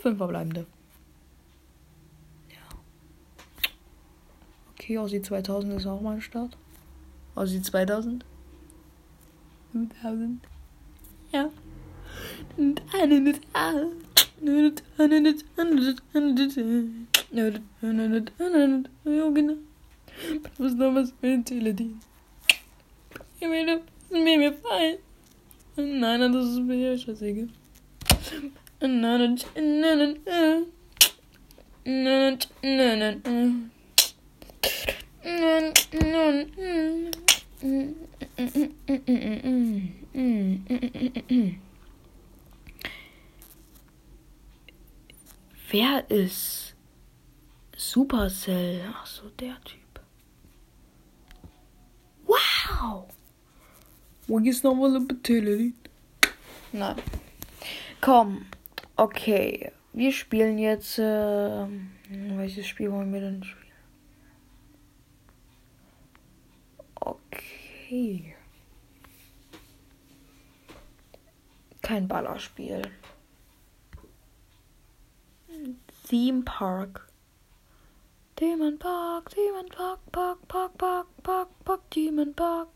[0.00, 0.66] Fünf verbleibende.
[2.50, 2.78] Ja.
[4.72, 6.56] Okay, Aussie 2000 ist auch mal ein Start.
[7.34, 8.24] Aussie 2000.
[9.72, 10.40] 2000.
[11.32, 11.50] Ja.
[19.04, 19.54] Ja, genau.
[20.58, 22.00] Was noch was für ein Teledin?
[23.40, 23.80] Ich meine,
[24.10, 24.98] mir gefallen.
[25.76, 27.48] Nein, das ist mir scheißegal.
[28.80, 30.16] Nein, nein,
[32.62, 33.70] nein, nein.
[45.70, 46.76] Wer ist
[47.76, 48.80] Supercell?
[48.92, 50.00] Ach so, der Typ.
[52.26, 53.08] Wow!
[54.26, 55.74] Wo ist nochmal ein Bettellerin?
[56.72, 56.96] Nein.
[58.00, 58.46] Komm.
[58.96, 59.70] Okay.
[59.92, 60.98] Wir spielen jetzt.
[60.98, 61.66] Äh,
[62.08, 63.64] welches Spiel wollen wir denn spielen?
[66.94, 68.34] Okay.
[71.82, 72.82] Kein Ballerspiel.
[76.08, 77.08] Theme Park.
[78.40, 82.68] Demon Park, Demon Park, Park, Park, Park, Park, Park, Demon Park.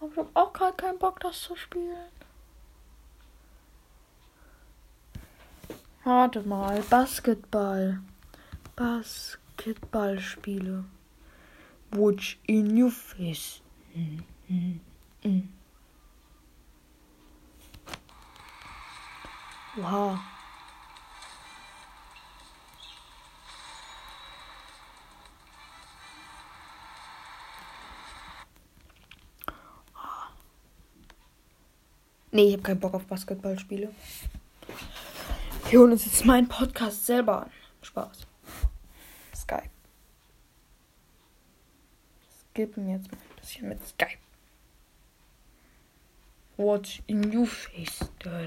[0.00, 2.10] Aber ich hab auch gerade keinen Bock, das zu spielen.
[6.04, 8.00] Warte mal, Basketball.
[8.76, 10.84] Basketballspiele.
[11.92, 13.62] Watch in your face.
[13.94, 14.80] Mm, mm,
[15.22, 15.48] mm.
[19.76, 20.18] Wow.
[32.34, 33.94] Nee, ich habe keinen Bock auf Basketballspiele.
[35.70, 37.50] Wir holen uns jetzt meinen Podcast selber an.
[37.80, 38.26] Spaß.
[39.36, 39.70] Skype.
[42.50, 44.18] Skippen jetzt mal ein bisschen mit Skype.
[46.56, 48.00] What's in your face?
[48.18, 48.42] Das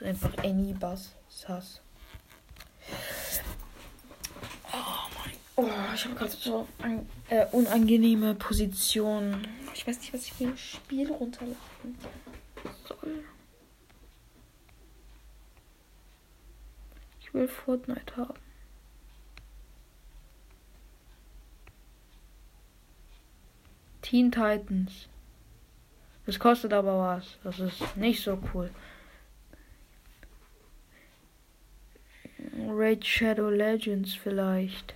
[0.00, 1.82] ist einfach Any Bass Sass.
[5.56, 9.46] Oh ich habe gerade so eine äh, unangenehme Position.
[9.72, 11.56] Ich weiß nicht, was ich für ein Spiel runterladen
[12.88, 13.24] soll.
[17.20, 18.34] Ich will Fortnite haben.
[24.02, 25.08] Teen Titans.
[26.26, 27.38] Das kostet aber was.
[27.44, 28.70] Das ist nicht so cool.
[32.68, 34.94] Raid Shadow Legends vielleicht.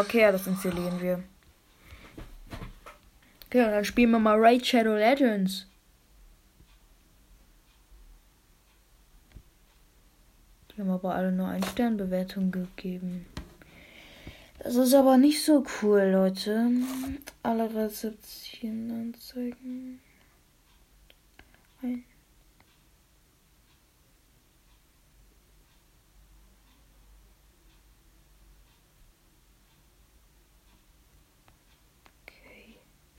[0.00, 1.22] Okay, das installieren wir.
[3.46, 5.66] Okay, dann spielen wir mal Raid Shadow Legends.
[10.70, 13.26] Die haben aber alle nur ein Sternbewertung gegeben.
[14.60, 16.70] Das ist aber nicht so cool, Leute.
[17.42, 20.00] Alle Rezeptionen anzeigen.
[21.82, 22.04] Ein.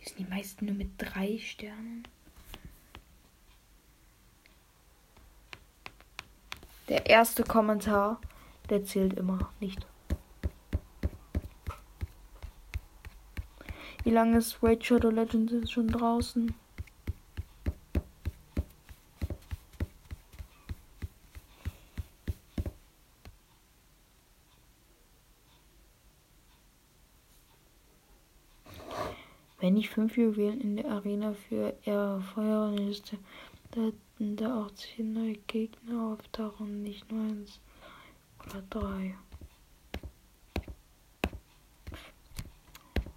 [0.05, 2.07] Sind die meisten nur mit drei Sternen.
[6.89, 8.19] Der erste Kommentar,
[8.69, 9.85] der zählt immer nicht.
[14.03, 16.53] Wie lange ist Raid Shadow Legends schon draußen?
[29.63, 33.17] Wenn ich fünf Juwelen in der Arena für erfeuern müsste,
[33.71, 33.93] dann
[34.35, 37.61] da auch zehn neue Gegner auftauchen, nicht nur eins
[38.45, 39.15] oder drei.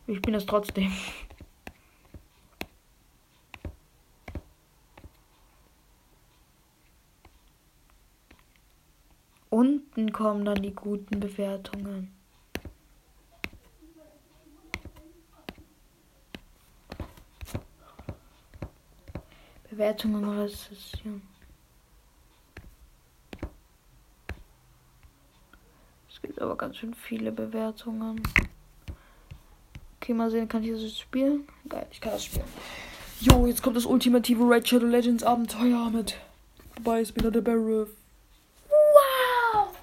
[0.07, 0.93] Ich bin es trotzdem.
[9.51, 12.16] Unten kommen dann die guten Bewertungen.
[19.77, 21.21] Bewertungen Rezession.
[26.09, 28.23] Es gibt aber ganz schön viele Bewertungen.
[30.01, 31.47] Okay, mal sehen, kann ich das spielen?
[31.69, 32.47] Geil, ich kann das spielen.
[33.21, 36.17] Jo, jetzt kommt das ultimative Red Shadow Legends Abenteuer mit.
[36.77, 37.91] Wobei ist wieder der Barriff.
[38.71, 39.77] Wow!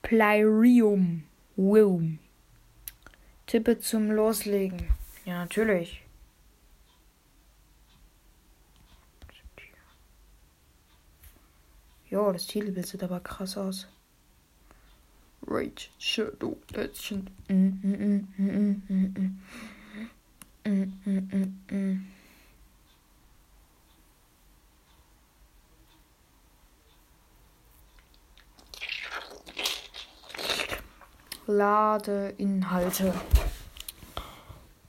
[0.00, 1.24] Plyrium.
[1.56, 2.18] Wilm.
[3.46, 4.88] Tippe zum Loslegen.
[5.26, 6.02] Ja, natürlich.
[12.12, 13.86] Jo, das Titelbild sieht aber krass aus.
[15.46, 17.30] Rage Shadow Legend.
[31.46, 33.14] Lade Inhalte.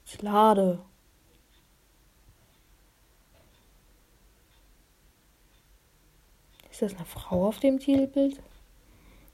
[0.06, 0.78] Jetzt lade.
[6.70, 8.40] Ist das eine Frau auf dem Titelbild?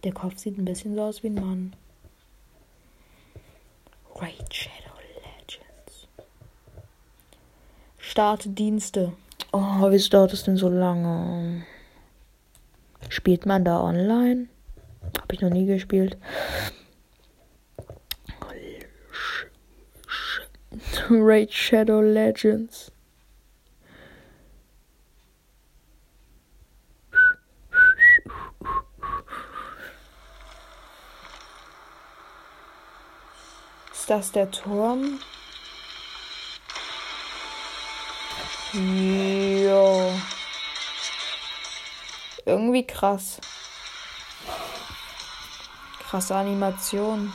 [0.04, 1.76] Der Kopf sieht ein bisschen so aus wie ein Mann.
[4.14, 6.08] Raid Shadow Legends.
[8.12, 9.14] Starte Dienste.
[9.52, 11.64] Oh, wieso dauert das denn so lange?
[13.08, 14.48] Spielt man da online?
[15.18, 16.18] Habe ich noch nie gespielt.
[21.08, 22.92] Raid Shadow Legends.
[33.90, 35.18] Ist das der Turm?
[38.74, 40.12] Jo.
[42.46, 43.38] Irgendwie krass.
[46.08, 47.32] Krasse Animation.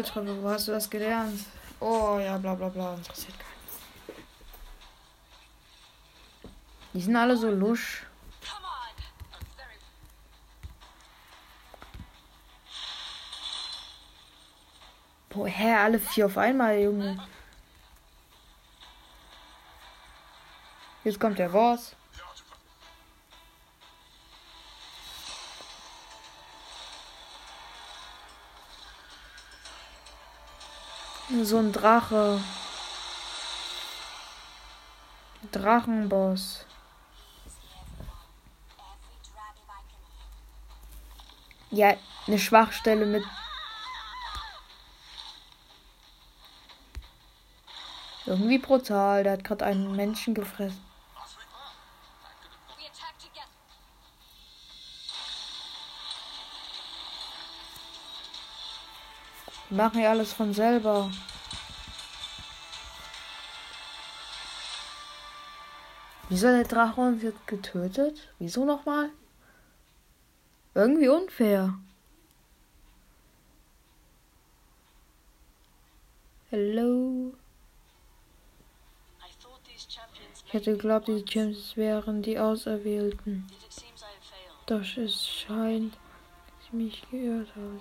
[0.00, 1.40] Volltreffer, wo hast du das gelernt?
[1.78, 3.78] Oh ja, bla bla bla, interessiert gar nichts.
[6.94, 8.06] Die sind alle so lusch.
[15.32, 17.22] Woher alle vier auf einmal, Junge?
[21.04, 21.94] Jetzt kommt der Boss.
[31.32, 32.42] So ein Drache.
[35.52, 36.66] Drachenboss.
[41.70, 41.94] Ja,
[42.26, 43.22] eine Schwachstelle mit.
[48.26, 49.22] Irgendwie brutal.
[49.22, 50.89] Der hat gerade einen Menschen gefressen.
[59.70, 61.10] Die machen ja alles von selber.
[66.28, 68.28] Wieso der Drache uns jetzt getötet?
[68.40, 69.10] Wieso nochmal?
[70.74, 71.78] Irgendwie unfair.
[76.50, 77.32] Hello.
[80.46, 83.46] Ich hätte geglaubt, die Champions wären die Auserwählten.
[84.66, 87.80] Doch es scheint, dass ich mich geirrt habe.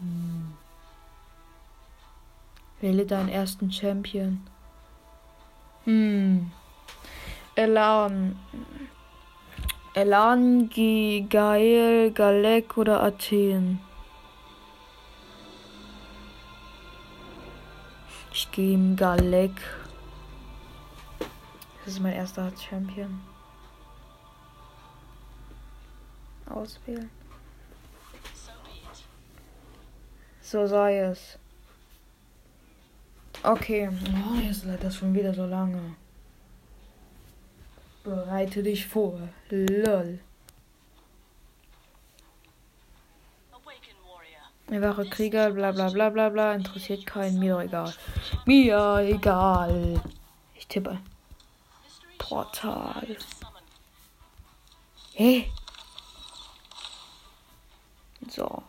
[0.00, 0.54] Hm.
[2.80, 4.46] Wähle deinen ersten Champion.
[5.84, 6.50] Hm.
[7.54, 8.38] Elan.
[9.94, 13.80] Elan, Gael, Galek oder Athen?
[18.32, 19.60] Ich gehe ihm Galek.
[21.84, 23.20] Das ist mein erster Champion.
[26.50, 27.10] Auswählen.
[30.44, 31.38] So sei es.
[33.42, 33.88] Okay.
[33.88, 35.96] Oh, jetzt lädt das schon wieder so lange.
[38.04, 39.18] Bereite dich vor.
[39.48, 40.20] Lol.
[44.68, 47.94] Mehrere Krieger, bla bla bla bla bla, interessiert keinen, mir egal.
[48.44, 50.00] Mir egal.
[50.54, 50.98] Ich tippe.
[52.18, 53.16] Portal.
[55.14, 55.50] Hey.
[58.28, 58.62] So.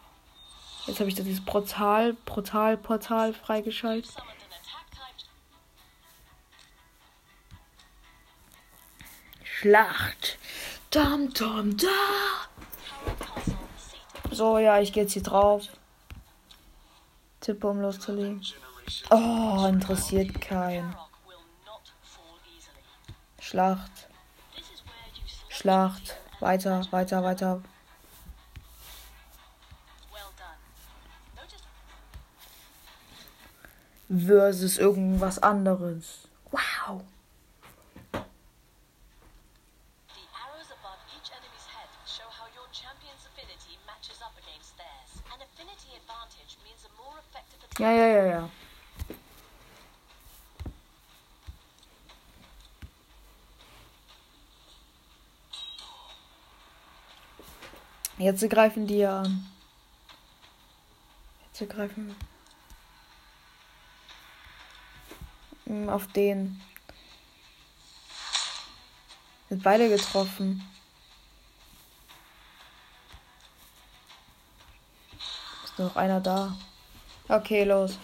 [0.88, 4.16] Jetzt habe ich da dieses Portal, Portal, Portal freigeschaltet.
[9.44, 10.38] Schlacht.
[10.92, 11.88] Dam, dam, da.
[14.32, 15.64] So, ja, ich gehe jetzt hier drauf.
[17.40, 18.44] Tippe, um loszulegen.
[19.10, 20.96] Oh, interessiert keinen.
[23.40, 24.08] Schlacht.
[25.50, 26.18] Schlacht.
[26.40, 27.62] Weiter, weiter, weiter.
[34.18, 36.28] Versus irgendwas anderes.
[36.52, 37.02] Wow.
[47.78, 48.50] Ja, ja, ja, ja.
[58.18, 59.46] Jetzt greifen die ja an.
[61.52, 62.16] Jetzt greifen
[65.88, 66.62] auf den.
[69.50, 70.64] Sind beide getroffen.
[75.64, 76.56] Ist nur noch einer da.
[77.28, 77.98] Okay, los.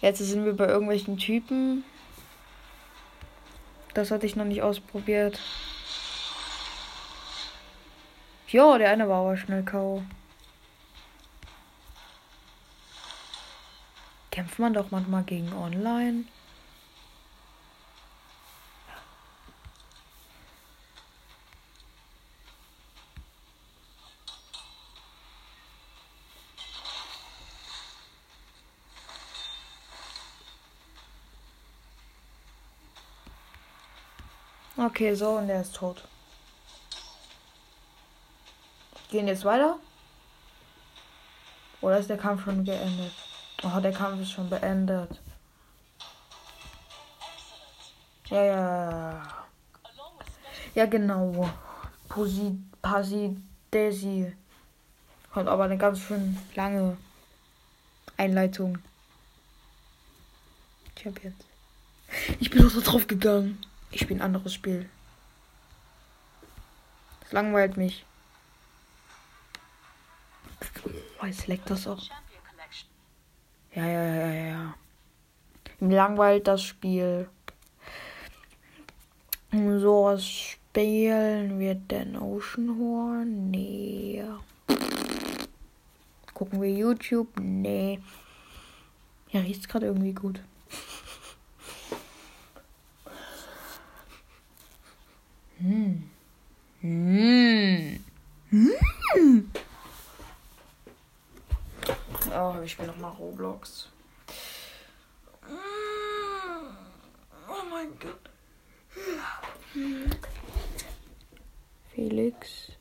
[0.00, 1.84] Jetzt sind wir bei irgendwelchen Typen.
[3.94, 5.38] Das hatte ich noch nicht ausprobiert.
[8.48, 10.02] Jo, der eine war aber schnell K.O.
[14.30, 16.24] Kämpft man doch manchmal gegen Online?
[34.84, 36.02] Okay, so, und der ist tot.
[39.10, 39.78] Gehen jetzt weiter?
[41.80, 43.12] Oder ist der Kampf schon geendet?
[43.62, 45.20] Oh, der Kampf ist schon beendet.
[48.26, 49.22] Ja, ja.
[50.74, 51.48] Ja, genau.
[52.08, 53.36] Posi, Pasi,
[53.72, 54.34] Desi.
[55.30, 56.96] Hat aber eine ganz schön lange
[58.16, 58.78] Einleitung.
[60.96, 61.44] Ich hab jetzt.
[62.40, 63.62] Ich bin auch so drauf gegangen.
[63.92, 64.88] Ich spiele ein anderes Spiel.
[67.20, 68.04] Das langweilt mich.
[71.20, 72.02] Oh, leckt das auch.
[73.74, 74.74] Ja, ja, ja, ja, ja.
[75.78, 77.28] Mir langweilt das Spiel.
[79.50, 83.50] So was spielen wir denn Oceanhorn?
[83.50, 84.24] Nee.
[86.32, 87.28] Gucken wir YouTube?
[87.38, 88.00] Nee.
[89.30, 90.40] Ja, riecht gerade irgendwie gut.
[95.62, 96.10] Hm.
[96.80, 98.04] Hm.
[98.50, 99.50] Hm.
[102.34, 103.88] Oh, ich spiele nochmal Roblox.
[107.48, 108.18] Oh mein Gott.
[111.94, 112.72] Felix.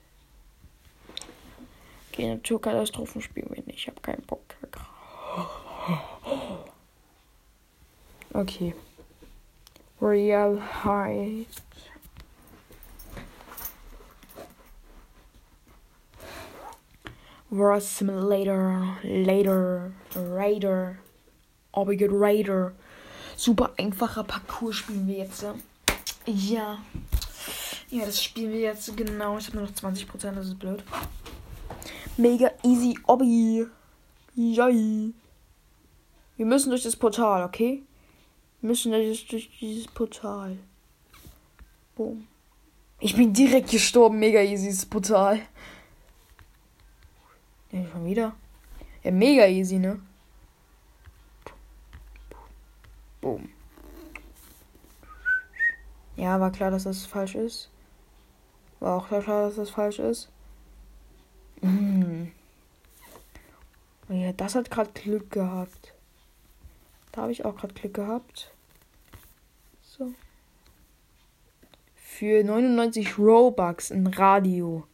[2.11, 3.77] Okay, Naturkatastrophen spielen wir nicht.
[3.77, 4.41] Ich habe keinen Bock.
[8.33, 8.73] Okay.
[10.01, 11.45] Real High.
[17.53, 20.95] War Simulator, Later, Raider,
[21.73, 22.71] Orbigate Raider.
[23.35, 25.45] Super einfacher Parcours spielen wir jetzt.
[26.25, 26.77] Ja.
[27.89, 29.37] Ja, das spielen wir jetzt genau.
[29.37, 30.81] Ich habe nur noch 20%, das ist blöd.
[32.15, 33.67] Mega easy Obby.
[34.33, 35.13] Yay.
[36.37, 37.83] Wir müssen durch das Portal, okay?
[38.61, 40.57] Wir müssen durch, durch dieses Portal.
[41.97, 42.27] Boom.
[43.01, 44.19] Ich bin direkt gestorben.
[44.19, 45.41] Mega easy das Portal.
[47.71, 48.35] Ja, schon wieder.
[49.03, 49.99] Ja, mega easy, ne?
[53.21, 53.49] Boom.
[56.15, 57.69] Ja, war klar, dass das falsch ist.
[58.79, 60.29] War auch klar, dass das falsch ist.
[61.61, 62.31] Mhm.
[64.09, 65.93] Ja, das hat gerade Glück gehabt.
[67.11, 68.51] Da habe ich auch gerade Glück gehabt.
[69.81, 70.11] So.
[71.95, 74.85] Für 99 Robux ein Radio.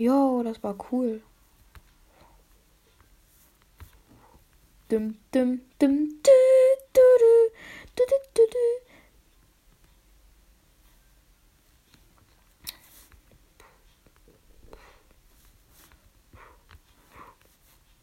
[0.00, 1.20] Jo, das war cool.
[4.88, 6.30] Dum, dum, dum, du,
[6.94, 8.66] du, du, du, du, du.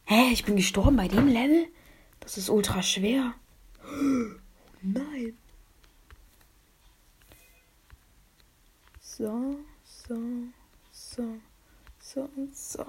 [0.05, 1.67] Hä, ich bin gestorben bei dem Level?
[2.19, 3.33] Das ist ultra schwer.
[4.83, 5.35] Nein.
[9.01, 10.15] So, so,
[10.91, 11.39] so,
[12.17, 12.85] so und so.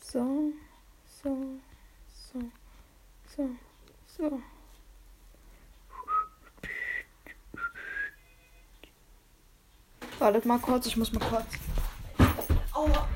[0.00, 0.52] So,
[1.22, 1.36] so,
[2.32, 2.40] so,
[3.36, 3.50] so,
[4.16, 4.42] so.
[10.18, 11.46] Wartet mal kurz, ich muss mal kurz.
[12.72, 13.08] Aua.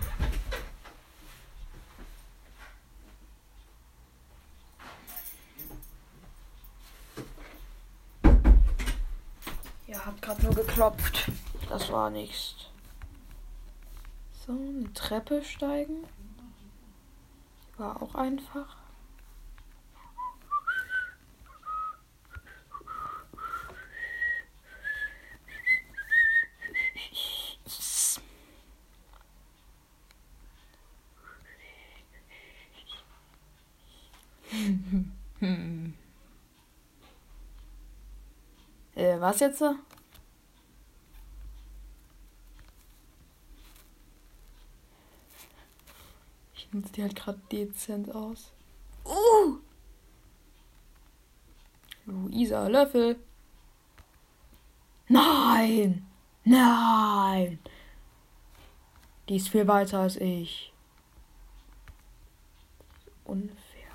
[9.89, 11.33] Ja, hat gerade nur geklopft.
[11.69, 12.70] Das war nichts.
[14.51, 16.05] So, eine Treppe steigen.
[17.77, 18.79] War auch einfach.
[38.97, 39.63] äh, was jetzt?
[46.81, 48.53] Ich nutze die halt gerade dezent aus.
[49.05, 49.59] Uh!
[52.07, 53.19] Luisa Löffel.
[55.07, 56.07] Nein!
[56.43, 57.59] Nein!
[59.29, 60.73] Die ist viel weiter als ich.
[63.25, 63.93] Unfair.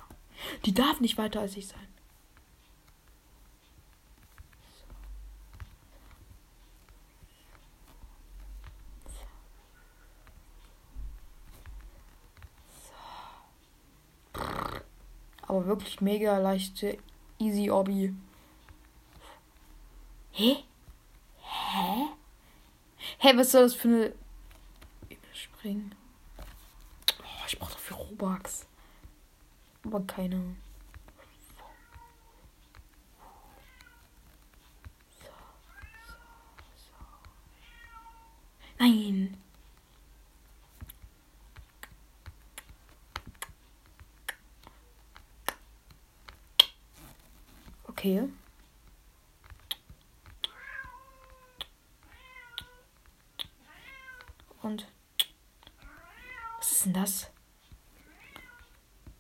[0.66, 1.85] Die darf nicht weiter als ich sein.
[15.56, 16.98] Aber wirklich mega leichte
[17.40, 18.14] Easy Obby.
[20.34, 20.66] Hä?
[21.40, 22.08] Hä?
[23.20, 24.14] Hä, was soll das für eine.
[25.10, 25.96] Überspringen.
[27.22, 28.66] Oh, ich brauche dafür Robux.
[29.86, 30.58] Aber keine.
[38.78, 39.38] Nein.
[48.06, 48.30] Okay.
[54.62, 54.88] Und
[56.60, 57.32] was ist denn das?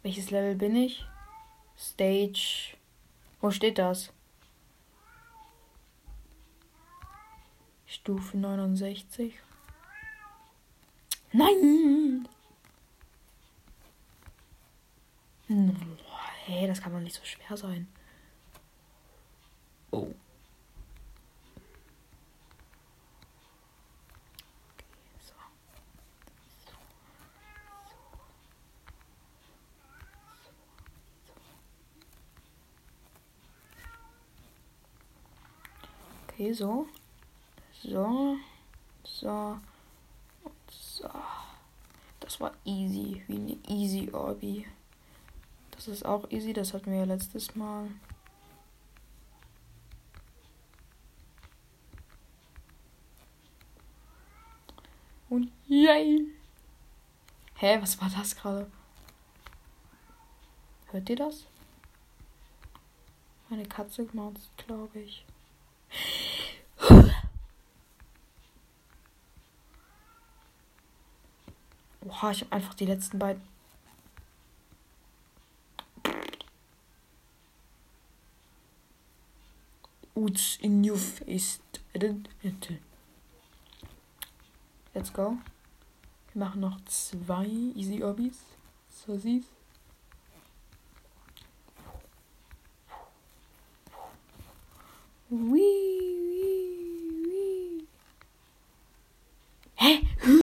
[0.03, 1.03] Welches Level bin ich?
[1.75, 2.77] Stage.
[3.41, 4.13] Wo steht das?
[7.87, 9.33] Stufe 69.
[11.31, 12.27] Nein!
[16.45, 17.87] Hey, das kann doch nicht so schwer sein.
[19.95, 20.13] Oh.
[36.27, 36.87] Okay, so.
[37.81, 38.37] So.
[39.05, 39.57] So.
[40.43, 41.09] Und so.
[42.19, 43.23] Das war easy.
[43.27, 44.67] Wie eine easy Orbi.
[45.71, 46.51] Das ist auch easy.
[46.51, 47.87] Das hatten wir ja letztes Mal.
[55.35, 55.51] Und
[55.85, 56.25] yay!
[57.55, 58.69] Hä, was war das gerade?
[60.91, 61.45] Hört ihr das?
[63.49, 65.25] Meine Katze macht glaube ich.
[72.07, 73.41] Oha, ich habe einfach die letzten beiden.
[80.15, 81.59] Uts in your face.
[84.93, 85.37] Let's go.
[86.35, 88.35] Wir machen noch zwei Easy Orbis.
[88.89, 89.47] So siehst.
[95.29, 96.14] Wee.